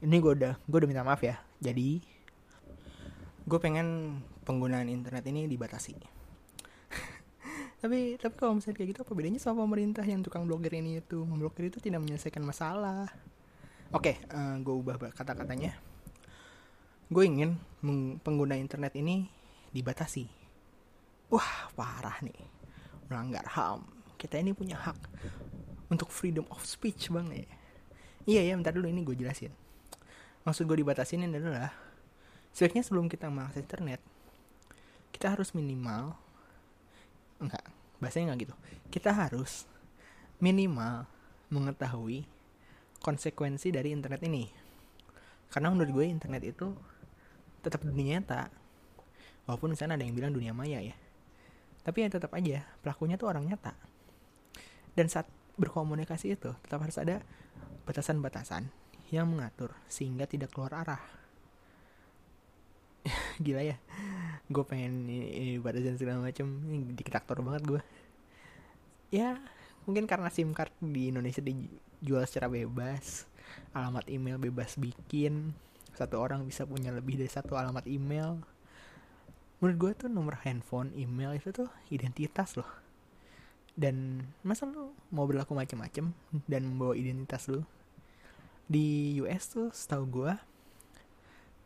ini 0.03 0.17
gue 0.19 0.33
udah 0.35 0.59
gue 0.67 0.79
udah 0.83 0.91
minta 0.91 1.07
maaf 1.07 1.23
ya 1.23 1.39
jadi 1.63 2.03
gue 3.47 3.59
pengen 3.63 4.21
penggunaan 4.45 4.89
internet 4.89 5.25
ini 5.29 5.49
dibatasi 5.49 5.97
tapi 7.85 8.17
tapi 8.21 8.35
kalau 8.37 8.59
misalnya 8.59 8.77
kayak 8.77 8.89
gitu 8.97 9.01
apa 9.05 9.13
bedanya 9.17 9.41
sama 9.41 9.65
pemerintah 9.65 10.05
yang 10.05 10.21
tukang 10.21 10.45
blokir 10.45 10.75
ini 10.77 11.01
itu 11.01 11.25
memblokir 11.25 11.73
itu 11.73 11.81
tidak 11.81 12.05
menyelesaikan 12.05 12.45
masalah 12.45 13.09
oke 13.93 14.13
uh, 14.33 14.57
gue 14.61 14.75
ubah 14.75 14.97
kata-katanya 15.15 15.91
gue 17.11 17.25
ingin 17.27 17.59
pengguna 18.23 18.55
internet 18.55 18.95
ini 18.95 19.27
dibatasi. 19.75 20.31
Wah, 21.35 21.71
parah 21.75 22.19
nih. 22.23 22.39
Melanggar 23.11 23.47
HAM. 23.51 23.83
Kita 24.15 24.39
ini 24.39 24.55
punya 24.55 24.79
hak 24.79 24.99
untuk 25.91 26.07
freedom 26.15 26.47
of 26.55 26.63
speech, 26.63 27.11
Bang 27.11 27.35
ya. 27.35 27.47
Iya 28.31 28.41
ya, 28.47 28.55
bentar 28.55 28.71
dulu 28.71 28.87
ini 28.87 29.03
gue 29.03 29.19
jelasin. 29.19 29.51
Maksud 30.47 30.71
gue 30.71 30.79
dibatasin 30.79 31.27
adalah 31.27 31.75
sebaiknya 32.55 32.83
sebelum 32.87 33.07
kita 33.11 33.29
mengakses 33.29 33.63
internet, 33.63 34.01
kita 35.11 35.33
harus 35.35 35.53
minimal 35.53 36.15
enggak, 37.41 37.65
bahasanya 37.99 38.33
enggak 38.33 38.51
gitu. 38.51 38.55
Kita 38.91 39.11
harus 39.15 39.67
minimal 40.41 41.07
mengetahui 41.51 42.25
konsekuensi 43.01 43.75
dari 43.75 43.93
internet 43.95 44.23
ini. 44.27 44.47
Karena 45.51 45.73
menurut 45.75 45.91
gue 45.91 46.07
internet 46.07 46.43
itu 46.47 46.71
tetap 47.61 47.85
dunia 47.85 48.19
nyata 48.21 48.49
walaupun 49.45 49.77
misalnya 49.77 50.01
ada 50.01 50.05
yang 50.05 50.17
bilang 50.17 50.33
dunia 50.33 50.57
maya 50.57 50.81
ya 50.81 50.97
tapi 51.85 52.05
ya 52.05 52.09
tetap 52.13 52.33
aja 52.37 52.65
pelakunya 52.81 53.19
tuh 53.19 53.29
orang 53.29 53.45
nyata 53.49 53.77
dan 54.97 55.07
saat 55.09 55.29
berkomunikasi 55.61 56.37
itu 56.37 56.55
tetap 56.65 56.81
harus 56.81 56.97
ada 56.97 57.21
batasan-batasan 57.85 58.69
yang 59.13 59.29
mengatur 59.29 59.75
sehingga 59.91 60.25
tidak 60.25 60.55
keluar 60.55 60.73
arah 60.77 61.03
gila 63.41 63.65
ya. 63.65 63.77
Gue 64.51 64.63
pengen 64.67 65.09
ini, 65.09 65.19
ini 65.33 65.53
batasan 65.59 65.97
segala 65.97 66.21
macam 66.21 66.47
ini 66.69 66.93
diktator 66.95 67.41
banget 67.41 67.63
gue 67.67 67.83
ya 69.11 69.43
mungkin 69.85 70.07
karena 70.07 70.31
SIM 70.31 70.55
card 70.55 70.71
di 70.79 71.11
Indonesia 71.11 71.43
dijual 71.43 72.23
secara 72.31 72.47
bebas 72.47 73.27
alamat 73.75 74.07
email 74.07 74.39
bebas 74.39 74.79
bikin 74.79 75.51
satu 75.95 76.23
orang 76.23 76.47
bisa 76.47 76.63
punya 76.65 76.95
lebih 76.95 77.19
dari 77.19 77.29
satu 77.29 77.59
alamat 77.59 77.85
email. 77.85 78.41
Menurut 79.61 79.77
gue 79.77 80.07
tuh 80.07 80.09
nomor 80.09 80.41
handphone 80.41 80.95
email 80.97 81.37
itu 81.37 81.53
tuh 81.53 81.69
identitas 81.93 82.57
loh. 82.57 82.69
Dan 83.77 84.25
masa 84.41 84.65
lu 84.65 84.97
mau 85.13 85.29
berlaku 85.29 85.53
macam-macam 85.53 86.17
dan 86.49 86.63
membawa 86.65 86.97
identitas 86.97 87.45
lu? 87.53 87.61
Di 88.71 89.19
US 89.21 89.53
tuh 89.53 89.69
setahu 89.75 90.05
gue 90.09 90.33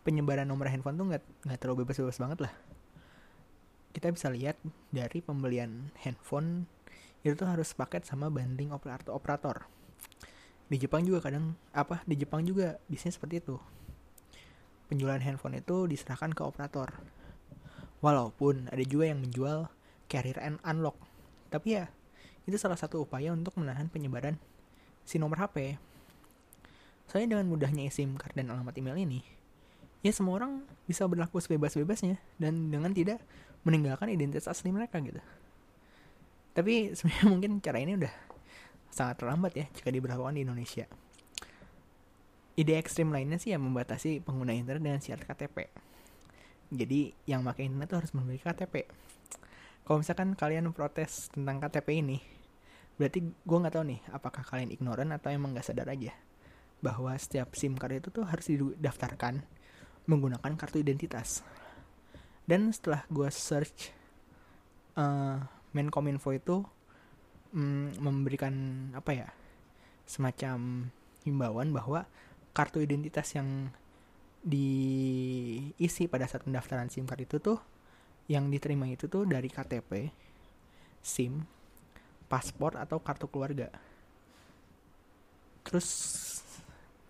penyebaran 0.05 0.47
nomor 0.47 0.69
handphone 0.69 1.01
tuh 1.01 1.07
nggak 1.11 1.25
nggak 1.49 1.59
terlalu 1.59 1.89
bebas-bebas 1.89 2.21
banget 2.21 2.39
lah 2.47 2.53
kita 3.97 4.13
bisa 4.13 4.29
lihat 4.29 4.61
dari 4.93 5.25
pembelian 5.25 5.91
handphone 6.05 6.69
itu 7.25 7.33
tuh 7.33 7.49
harus 7.49 7.73
paket 7.73 8.05
sama 8.05 8.29
banding 8.29 8.71
operator 8.71 9.17
operator 9.17 9.65
di 10.69 10.77
Jepang 10.77 11.03
juga 11.03 11.25
kadang 11.25 11.57
apa 11.73 12.05
di 12.05 12.21
Jepang 12.21 12.45
juga 12.45 12.77
bisnis 12.89 13.17
seperti 13.17 13.41
itu 13.41 13.57
penjualan 14.89 15.21
handphone 15.21 15.59
itu 15.59 15.89
diserahkan 15.89 16.31
ke 16.37 16.43
operator. 16.45 16.89
Walaupun 18.05 18.69
ada 18.69 18.85
juga 18.85 19.09
yang 19.09 19.25
menjual 19.25 19.73
carrier 20.07 20.37
and 20.39 20.61
unlock. 20.63 20.95
Tapi 21.49 21.81
ya, 21.81 21.89
itu 22.45 22.55
salah 22.61 22.77
satu 22.77 23.03
upaya 23.03 23.33
untuk 23.33 23.57
menahan 23.57 23.89
penyebaran 23.89 24.37
si 25.09 25.17
nomor 25.17 25.41
HP. 25.41 25.81
Soalnya 27.09 27.37
dengan 27.37 27.49
mudahnya 27.49 27.89
SIM 27.89 28.17
card 28.21 28.37
dan 28.37 28.53
alamat 28.53 28.77
email 28.77 28.97
ini, 28.97 29.25
ya 30.05 30.13
semua 30.13 30.37
orang 30.37 30.61
bisa 30.85 31.09
berlaku 31.09 31.41
sebebas-bebasnya 31.41 32.21
dan 32.37 32.69
dengan 32.69 32.93
tidak 32.93 33.25
meninggalkan 33.65 34.13
identitas 34.13 34.45
asli 34.45 34.69
mereka 34.69 35.01
gitu. 35.01 35.19
Tapi 36.53 36.93
sebenarnya 36.93 37.27
mungkin 37.33 37.51
cara 37.65 37.81
ini 37.81 37.97
udah 37.97 38.13
sangat 38.93 39.17
terlambat 39.25 39.53
ya 39.57 39.67
jika 39.73 39.89
diberlakukan 39.89 40.37
di 40.37 40.45
Indonesia. 40.45 40.85
Ide 42.55 42.79
ekstrim 42.79 43.11
lainnya 43.11 43.41
sih 43.41 43.51
yang 43.51 43.65
membatasi 43.65 44.23
pengguna 44.23 44.55
internet 44.55 44.85
dengan 44.85 45.01
syarat 45.03 45.27
KTP. 45.27 45.73
Jadi 46.71 47.11
yang 47.27 47.43
pakai 47.43 47.67
internet 47.67 47.91
tuh 47.91 47.99
harus 48.05 48.13
memiliki 48.15 48.47
KTP. 48.47 48.87
Kalau 49.85 49.99
misalkan 49.99 50.39
kalian 50.39 50.71
protes 50.71 51.33
tentang 51.35 51.59
KTP 51.59 51.89
ini, 51.99 52.23
berarti 52.95 53.27
gue 53.27 53.59
nggak 53.59 53.75
tahu 53.75 53.85
nih 53.91 54.01
apakah 54.15 54.47
kalian 54.47 54.71
ignoran 54.71 55.11
atau 55.11 55.35
emang 55.35 55.51
nggak 55.51 55.67
sadar 55.67 55.91
aja 55.91 56.15
bahwa 56.79 57.11
setiap 57.19 57.51
SIM 57.59 57.75
card 57.75 57.99
itu 57.99 58.09
tuh 58.15 58.23
harus 58.23 58.47
didaftarkan 58.47 59.43
menggunakan 60.05 60.53
kartu 60.57 60.81
identitas. 60.81 61.45
Dan 62.45 62.73
setelah 62.73 63.05
gue 63.09 63.29
search 63.33 63.93
uh, 65.01 65.41
Menkominfo 65.75 66.31
itu 66.31 66.63
mm, 67.57 67.99
memberikan 67.99 68.55
apa 68.95 69.11
ya 69.17 69.29
semacam 70.05 70.89
himbauan 71.25 71.73
bahwa 71.73 72.05
kartu 72.53 72.85
identitas 72.85 73.33
yang 73.35 73.73
diisi 74.45 76.05
pada 76.05 76.29
saat 76.29 76.45
pendaftaran 76.45 76.93
SIM 76.93 77.09
card 77.09 77.25
itu 77.25 77.41
tuh 77.41 77.59
yang 78.29 78.53
diterima 78.53 78.89
itu 78.89 79.09
tuh 79.09 79.25
dari 79.25 79.49
KTP, 79.49 80.13
SIM, 81.01 81.45
paspor 82.29 82.77
atau 82.77 83.01
kartu 83.01 83.29
keluarga. 83.29 83.73
Terus 85.65 85.89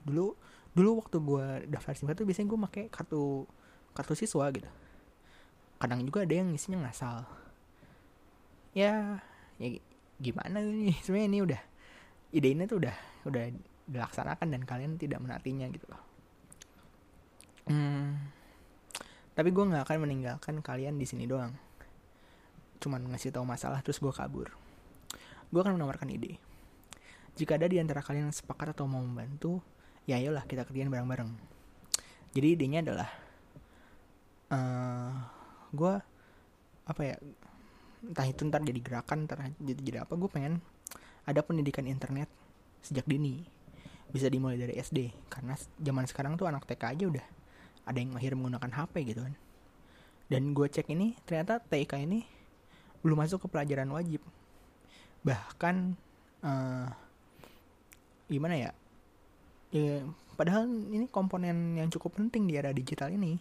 dulu 0.07 0.39
dulu 0.75 0.99
waktu 0.99 1.17
gue 1.23 1.47
daftar 1.71 1.95
SIM 1.95 2.11
card 2.11 2.19
tuh 2.19 2.27
biasanya 2.27 2.49
gue 2.51 2.61
pakai 2.71 2.85
kartu 2.91 3.47
kartu 3.95 4.15
siswa 4.19 4.51
gitu. 4.51 4.67
Kadang 5.79 6.03
juga 6.03 6.27
ada 6.27 6.35
yang 6.35 6.51
isinya 6.51 6.83
ngasal. 6.85 7.23
Ya, 8.75 9.23
ya 9.63 9.79
gimana 10.19 10.59
nih 10.59 10.99
sebenarnya 11.07 11.29
ini 11.31 11.39
udah 11.47 11.63
ide 12.35 12.49
ini 12.51 12.67
tuh 12.67 12.83
udah 12.83 12.97
udah 13.31 13.45
dilaksanakan 13.87 14.51
dan 14.51 14.63
kalian 14.67 14.99
tidak 14.99 15.23
menatinya 15.23 15.71
gitu 15.71 15.87
loh. 15.87 16.03
Hmm, 17.65 18.35
tapi 19.33 19.51
gue 19.55 19.65
nggak 19.65 19.89
akan 19.89 20.05
meninggalkan 20.05 20.59
kalian 20.61 20.99
di 20.99 21.07
sini 21.07 21.27
doang. 21.31 21.55
Cuman 22.83 23.09
ngasih 23.15 23.31
tahu 23.35 23.47
masalah 23.47 23.81
terus 23.81 24.03
gue 24.03 24.11
kabur. 24.11 24.51
Gue 25.49 25.61
akan 25.63 25.79
menawarkan 25.79 26.11
ide. 26.11 26.43
Jika 27.35 27.59
ada 27.59 27.67
di 27.67 27.83
antara 27.83 27.99
kalian 27.99 28.31
yang 28.31 28.37
sepakat 28.37 28.79
atau 28.79 28.87
mau 28.87 29.03
membantu 29.03 29.59
ya 30.05 30.21
ayolah 30.21 30.45
kita 30.45 30.69
kerjain 30.69 30.93
bareng-bareng. 30.93 31.31
Jadi 32.35 32.47
idenya 32.51 32.81
adalah 32.85 33.11
uh, 34.51 34.57
eh, 34.57 35.13
gue 35.73 35.95
apa 36.85 37.03
ya 37.03 37.17
entah 38.05 38.27
itu 38.29 38.45
ntar 38.45 38.61
jadi 38.61 38.81
gerakan 38.85 39.25
ntar 39.25 39.49
jadi 39.57 39.81
jadi 39.81 39.99
apa 40.05 40.13
gue 40.13 40.29
pengen 40.29 40.61
ada 41.25 41.41
pendidikan 41.41 41.89
internet 41.89 42.29
sejak 42.85 43.09
dini. 43.09 43.45
Bisa 44.13 44.31
dimulai 44.31 44.61
dari 44.61 44.79
SD 44.79 45.11
karena 45.33 45.59
zaman 45.81 46.05
sekarang 46.07 46.39
tuh 46.39 46.47
anak 46.47 46.69
TK 46.69 46.83
aja 46.95 47.05
udah 47.11 47.27
ada 47.85 47.99
yang 47.99 48.15
mahir 48.15 48.37
menggunakan 48.37 48.71
HP 48.71 48.95
gitu 49.09 49.25
kan. 49.25 49.35
Dan 50.29 50.53
gue 50.53 50.67
cek 50.69 50.89
ini 50.93 51.17
ternyata 51.25 51.59
TK 51.61 52.05
ini 52.05 52.25
belum 53.01 53.21
masuk 53.25 53.45
ke 53.45 53.47
pelajaran 53.51 53.89
wajib. 53.91 54.21
Bahkan 55.25 55.77
uh, 56.45 56.89
gimana 58.29 58.55
ya 58.57 58.71
ya 59.75 60.07
padahal 60.39 60.71
ini 60.71 61.11
komponen 61.11 61.75
yang 61.75 61.91
cukup 61.91 62.23
penting 62.23 62.47
di 62.47 62.55
era 62.55 62.71
digital 62.71 63.11
ini. 63.11 63.35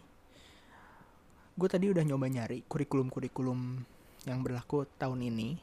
Gue 1.54 1.70
tadi 1.70 1.86
udah 1.86 2.02
nyoba 2.02 2.26
nyari 2.26 2.66
kurikulum-kurikulum 2.66 3.86
yang 4.26 4.40
berlaku 4.42 4.90
tahun 4.98 5.30
ini. 5.30 5.62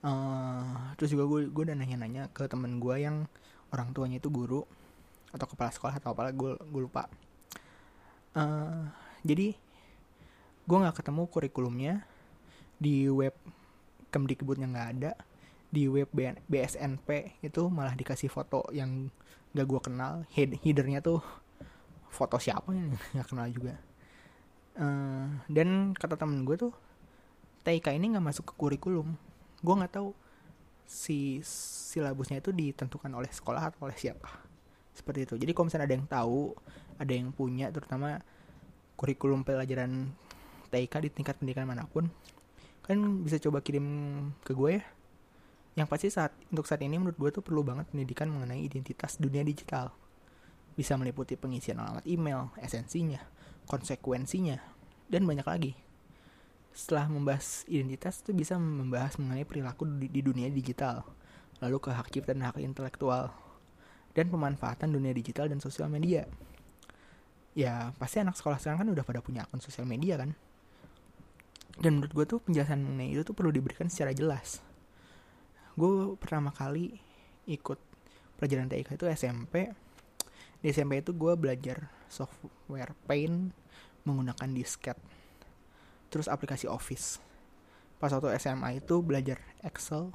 Uh, 0.00 0.96
terus 0.96 1.12
juga 1.12 1.28
gue 1.28 1.52
gue 1.52 1.62
udah 1.68 1.76
nanya-nanya 1.76 2.32
ke 2.32 2.48
temen 2.48 2.80
gue 2.80 2.96
yang 2.96 3.28
orang 3.74 3.92
tuanya 3.92 4.16
itu 4.16 4.32
guru 4.32 4.64
atau 5.34 5.46
kepala 5.50 5.68
sekolah 5.68 6.00
atau 6.00 6.16
apalah 6.16 6.32
gue 6.32 6.56
gue 6.56 6.80
lupa. 6.80 7.12
Uh, 8.32 8.88
jadi 9.28 9.52
gue 10.64 10.76
nggak 10.80 11.04
ketemu 11.04 11.22
kurikulumnya 11.28 11.94
di 12.80 13.12
web 13.12 13.36
Kemdikbudnya 14.08 14.72
nggak 14.72 14.88
ada 14.96 15.12
di 15.70 15.90
web 15.90 16.08
BSNP 16.46 17.40
itu 17.42 17.62
malah 17.68 17.92
dikasih 17.98 18.30
foto 18.30 18.64
yang 18.70 19.10
gak 19.52 19.66
gue 19.66 19.80
kenal. 19.82 20.24
Head 20.32 20.60
headernya 20.62 21.02
tuh 21.02 21.20
foto 22.08 22.40
siapa 22.40 22.72
nih 22.72 22.96
nggak 23.18 23.28
kenal 23.28 23.46
juga. 23.52 23.74
Uh, 24.76 25.40
dan 25.48 25.96
kata 25.96 26.20
temen 26.20 26.44
gue 26.44 26.56
tuh 26.56 26.72
TIK 27.64 27.96
ini 27.96 28.16
nggak 28.16 28.24
masuk 28.24 28.44
ke 28.52 28.54
kurikulum. 28.56 29.16
Gue 29.60 29.74
nggak 29.74 29.98
tahu 29.98 30.12
si 30.86 31.42
silabusnya 31.92 32.38
itu 32.38 32.54
ditentukan 32.54 33.10
oleh 33.10 33.28
sekolah 33.32 33.72
atau 33.72 33.90
oleh 33.90 33.96
siapa. 33.98 34.28
Seperti 34.96 35.28
itu. 35.28 35.34
Jadi 35.36 35.50
kalau 35.52 35.66
misalnya 35.68 35.86
ada 35.90 35.96
yang 35.96 36.06
tahu 36.08 36.40
ada 36.96 37.12
yang 37.12 37.28
punya 37.34 37.68
terutama 37.68 38.22
kurikulum 38.96 39.44
pelajaran 39.44 40.08
TIK 40.72 40.94
di 41.04 41.10
tingkat 41.12 41.36
pendidikan 41.36 41.68
mana 41.68 41.84
pun 41.84 42.08
kan 42.86 42.96
bisa 43.26 43.42
coba 43.42 43.60
kirim 43.60 43.84
ke 44.46 44.54
gue 44.54 44.78
ya 44.78 44.82
yang 45.76 45.86
pasti 45.86 46.08
saat 46.08 46.32
untuk 46.48 46.64
saat 46.64 46.80
ini 46.80 46.96
menurut 46.96 47.20
gue 47.20 47.30
tuh 47.40 47.44
perlu 47.44 47.60
banget 47.60 47.92
pendidikan 47.92 48.32
mengenai 48.32 48.64
identitas 48.64 49.20
dunia 49.20 49.44
digital 49.44 49.92
bisa 50.72 50.96
meliputi 50.96 51.36
pengisian 51.36 51.80
alamat 51.80 52.04
email 52.08 52.48
esensinya 52.60 53.20
konsekuensinya 53.68 54.56
dan 55.12 55.28
banyak 55.28 55.44
lagi 55.44 55.72
setelah 56.76 57.08
membahas 57.08 57.64
identitas 57.72 58.20
itu 58.20 58.36
bisa 58.36 58.60
membahas 58.60 59.16
mengenai 59.16 59.48
perilaku 59.48 59.88
di, 59.96 60.12
di 60.12 60.20
dunia 60.20 60.52
digital, 60.52 61.08
lalu 61.64 61.80
ke 61.80 61.88
hak 61.88 62.12
cipta 62.12 62.36
dan 62.36 62.44
hak 62.44 62.60
intelektual, 62.60 63.32
dan 64.12 64.28
pemanfaatan 64.28 64.92
dunia 64.92 65.16
digital 65.16 65.48
dan 65.48 65.56
sosial 65.56 65.88
media. 65.88 66.28
Ya, 67.56 67.96
pasti 67.96 68.20
anak 68.20 68.36
sekolah 68.36 68.60
sekarang 68.60 68.84
kan 68.84 68.88
udah 68.92 69.04
pada 69.08 69.24
punya 69.24 69.48
akun 69.48 69.64
sosial 69.64 69.88
media 69.88 70.20
kan. 70.20 70.36
Dan 71.80 71.96
menurut 71.96 72.12
gue 72.12 72.24
tuh 72.36 72.38
penjelasan 72.44 72.84
mengenai 72.84 73.16
itu 73.16 73.24
tuh 73.24 73.32
perlu 73.32 73.48
diberikan 73.48 73.88
secara 73.88 74.12
jelas. 74.12 74.60
Gue 75.76 76.16
pertama 76.16 76.50
kali 76.50 76.96
ikut 77.44 77.76
pelajaran 78.40 78.72
TIK 78.72 78.96
itu 78.96 79.06
SMP. 79.12 79.70
Di 80.64 80.72
SMP 80.72 81.04
itu 81.04 81.12
gue 81.12 81.36
belajar 81.36 81.92
software 82.08 82.96
Paint 83.04 83.52
menggunakan 84.08 84.50
disket 84.56 84.96
terus 86.08 86.32
aplikasi 86.32 86.64
Office. 86.70 87.20
Pas 88.00 88.08
waktu 88.08 88.32
SMA 88.40 88.80
itu 88.80 89.04
belajar 89.04 89.36
Excel, 89.60 90.12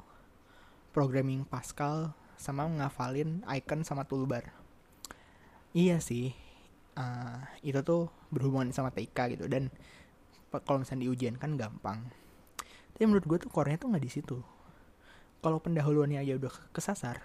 programming 0.90 1.46
Pascal, 1.46 2.10
sama 2.34 2.66
ngafalin 2.66 3.46
icon 3.46 3.86
sama 3.86 4.02
toolbar. 4.02 4.50
Iya 5.70 6.02
sih, 6.02 6.34
uh, 6.98 7.38
itu 7.62 7.80
tuh 7.86 8.10
berhubungan 8.34 8.74
sama 8.74 8.90
TK 8.90 9.38
gitu 9.38 9.46
dan 9.46 9.70
kalau 10.66 10.82
misalnya 10.82 11.06
di 11.06 11.10
ujian 11.14 11.38
kan 11.38 11.56
gampang. 11.56 12.12
Tapi 12.92 13.04
menurut 13.08 13.24
gue 13.24 13.38
tuh 13.46 13.50
core-nya 13.50 13.80
tuh 13.80 13.88
nggak 13.88 14.04
di 14.04 14.10
situ. 14.12 14.38
Kalau 15.42 15.58
pendahuluannya 15.58 16.22
aja 16.22 16.38
udah 16.38 16.54
kesasar, 16.70 17.18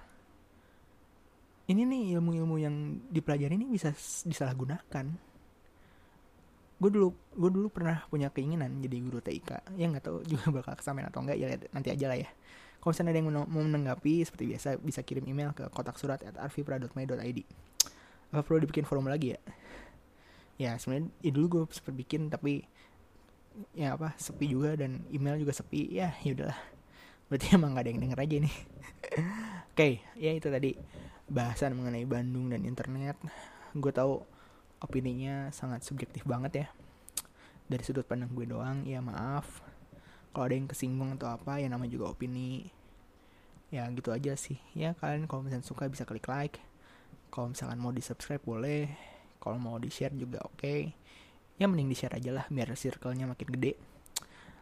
ini 1.67 1.85
nih 1.85 2.17
ilmu-ilmu 2.17 2.55
yang 2.57 2.75
dipelajari 3.13 3.53
ini 3.59 3.69
bisa 3.69 3.93
disalahgunakan. 4.25 5.05
Gue 6.77 6.89
dulu 6.93 7.09
gue 7.13 7.49
dulu 7.53 7.67
pernah 7.69 8.05
punya 8.09 8.33
keinginan 8.33 8.81
jadi 8.81 8.97
guru 9.01 9.21
TIK 9.21 9.77
yang 9.77 9.93
nggak 9.93 10.05
tahu 10.09 10.21
juga 10.25 10.49
bakal 10.61 10.73
kesampaian 10.77 11.09
atau 11.09 11.21
enggak 11.25 11.37
ya 11.37 11.45
lihat 11.51 11.61
nanti 11.75 11.93
aja 11.93 12.05
lah 12.09 12.17
ya. 12.17 12.29
Kalau 12.81 12.93
misalnya 12.93 13.11
ada 13.13 13.19
yang 13.19 13.29
mau 13.33 13.61
menanggapi 13.61 14.25
seperti 14.25 14.45
biasa 14.49 14.67
bisa 14.79 15.01
kirim 15.05 15.25
email 15.29 15.51
ke 15.53 15.65
kotak 15.73 15.97
surat 15.99 16.21
at 16.23 16.37
arvipra.my.id 16.37 17.39
apa 18.27 18.43
perlu 18.43 18.63
dibikin 18.63 18.83
forum 18.83 19.07
lagi 19.07 19.35
ya? 19.35 19.39
Ya 20.57 20.71
sebenarnya 20.79 21.11
ya 21.21 21.31
dulu 21.35 21.45
gue 21.47 21.61
sempat 21.69 21.93
bikin 21.93 22.31
tapi 22.31 22.65
ya 23.77 23.93
apa 23.93 24.13
sepi 24.17 24.49
juga 24.49 24.73
dan 24.79 25.03
email 25.11 25.35
juga 25.41 25.51
sepi. 25.51 25.91
Ya 25.91 26.15
ya 26.23 26.31
udahlah 26.31 26.76
berarti 27.27 27.51
emang 27.57 27.75
gak 27.75 27.83
ada 27.85 27.89
yang 27.91 28.01
denger 28.03 28.19
aja 28.19 28.37
nih 28.43 28.55
oke 29.71 29.75
okay, 29.75 30.01
ya 30.15 30.31
itu 30.33 30.47
tadi 30.47 30.71
bahasan 31.27 31.75
mengenai 31.75 32.07
Bandung 32.07 32.47
dan 32.49 32.63
internet. 32.63 33.19
Gue 33.75 33.91
tahu 33.91 34.23
opininya 34.79 35.51
sangat 35.51 35.83
subjektif 35.83 36.23
banget 36.23 36.65
ya. 36.65 36.67
Dari 37.67 37.83
sudut 37.83 38.07
pandang 38.07 38.31
gue 38.31 38.47
doang 38.47 38.87
ya 38.87 39.03
maaf. 39.03 39.59
Kalau 40.31 40.47
ada 40.47 40.55
yang 40.55 40.71
kesinggung 40.71 41.19
atau 41.19 41.27
apa 41.35 41.59
ya 41.59 41.67
nama 41.67 41.83
juga 41.83 42.15
opini. 42.15 42.71
Ya 43.67 43.83
gitu 43.91 44.15
aja 44.15 44.39
sih. 44.39 44.55
Ya 44.71 44.95
kalian 44.95 45.27
kalau 45.27 45.43
misalnya 45.43 45.67
suka 45.67 45.91
bisa 45.91 46.07
klik 46.07 46.25
like. 46.31 46.63
Kalau 47.27 47.51
misalkan 47.51 47.83
mau 47.83 47.91
di 47.91 47.99
subscribe 47.99 48.41
boleh. 48.47 48.87
Kalau 49.43 49.59
mau 49.59 49.75
di 49.75 49.91
share 49.91 50.15
juga 50.15 50.41
oke. 50.47 50.57
Okay. 50.57 50.81
ya 51.57 51.65
mending 51.65 51.89
di 51.89 51.97
share 51.97 52.13
aja 52.13 52.29
lah 52.29 52.45
biar 52.53 52.71
circle-nya 52.77 53.27
makin 53.27 53.49
gede. 53.49 53.75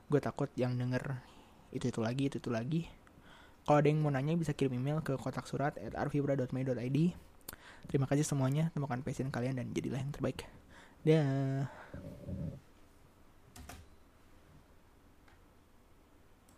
Gue 0.08 0.24
takut 0.24 0.48
yang 0.58 0.80
denger 0.80 1.22
itu 1.76 1.92
itu 1.92 2.00
lagi 2.00 2.32
itu 2.32 2.40
itu 2.40 2.50
lagi 2.50 2.82
kalau 3.68 3.82
ada 3.82 3.90
yang 3.90 4.00
mau 4.00 4.14
nanya 4.14 4.38
bisa 4.38 4.54
kirim 4.54 4.78
email 4.78 5.02
ke 5.02 5.18
kotak 5.18 5.50
surat 5.50 5.74
at 5.82 5.98
Terima 7.86 8.10
kasih 8.10 8.26
semuanya, 8.26 8.74
temukan 8.74 8.98
passion 9.06 9.30
kalian 9.30 9.62
dan 9.62 9.70
jadilah 9.70 10.02
yang 10.02 10.10
terbaik. 10.10 10.50
Dah. 11.06 11.70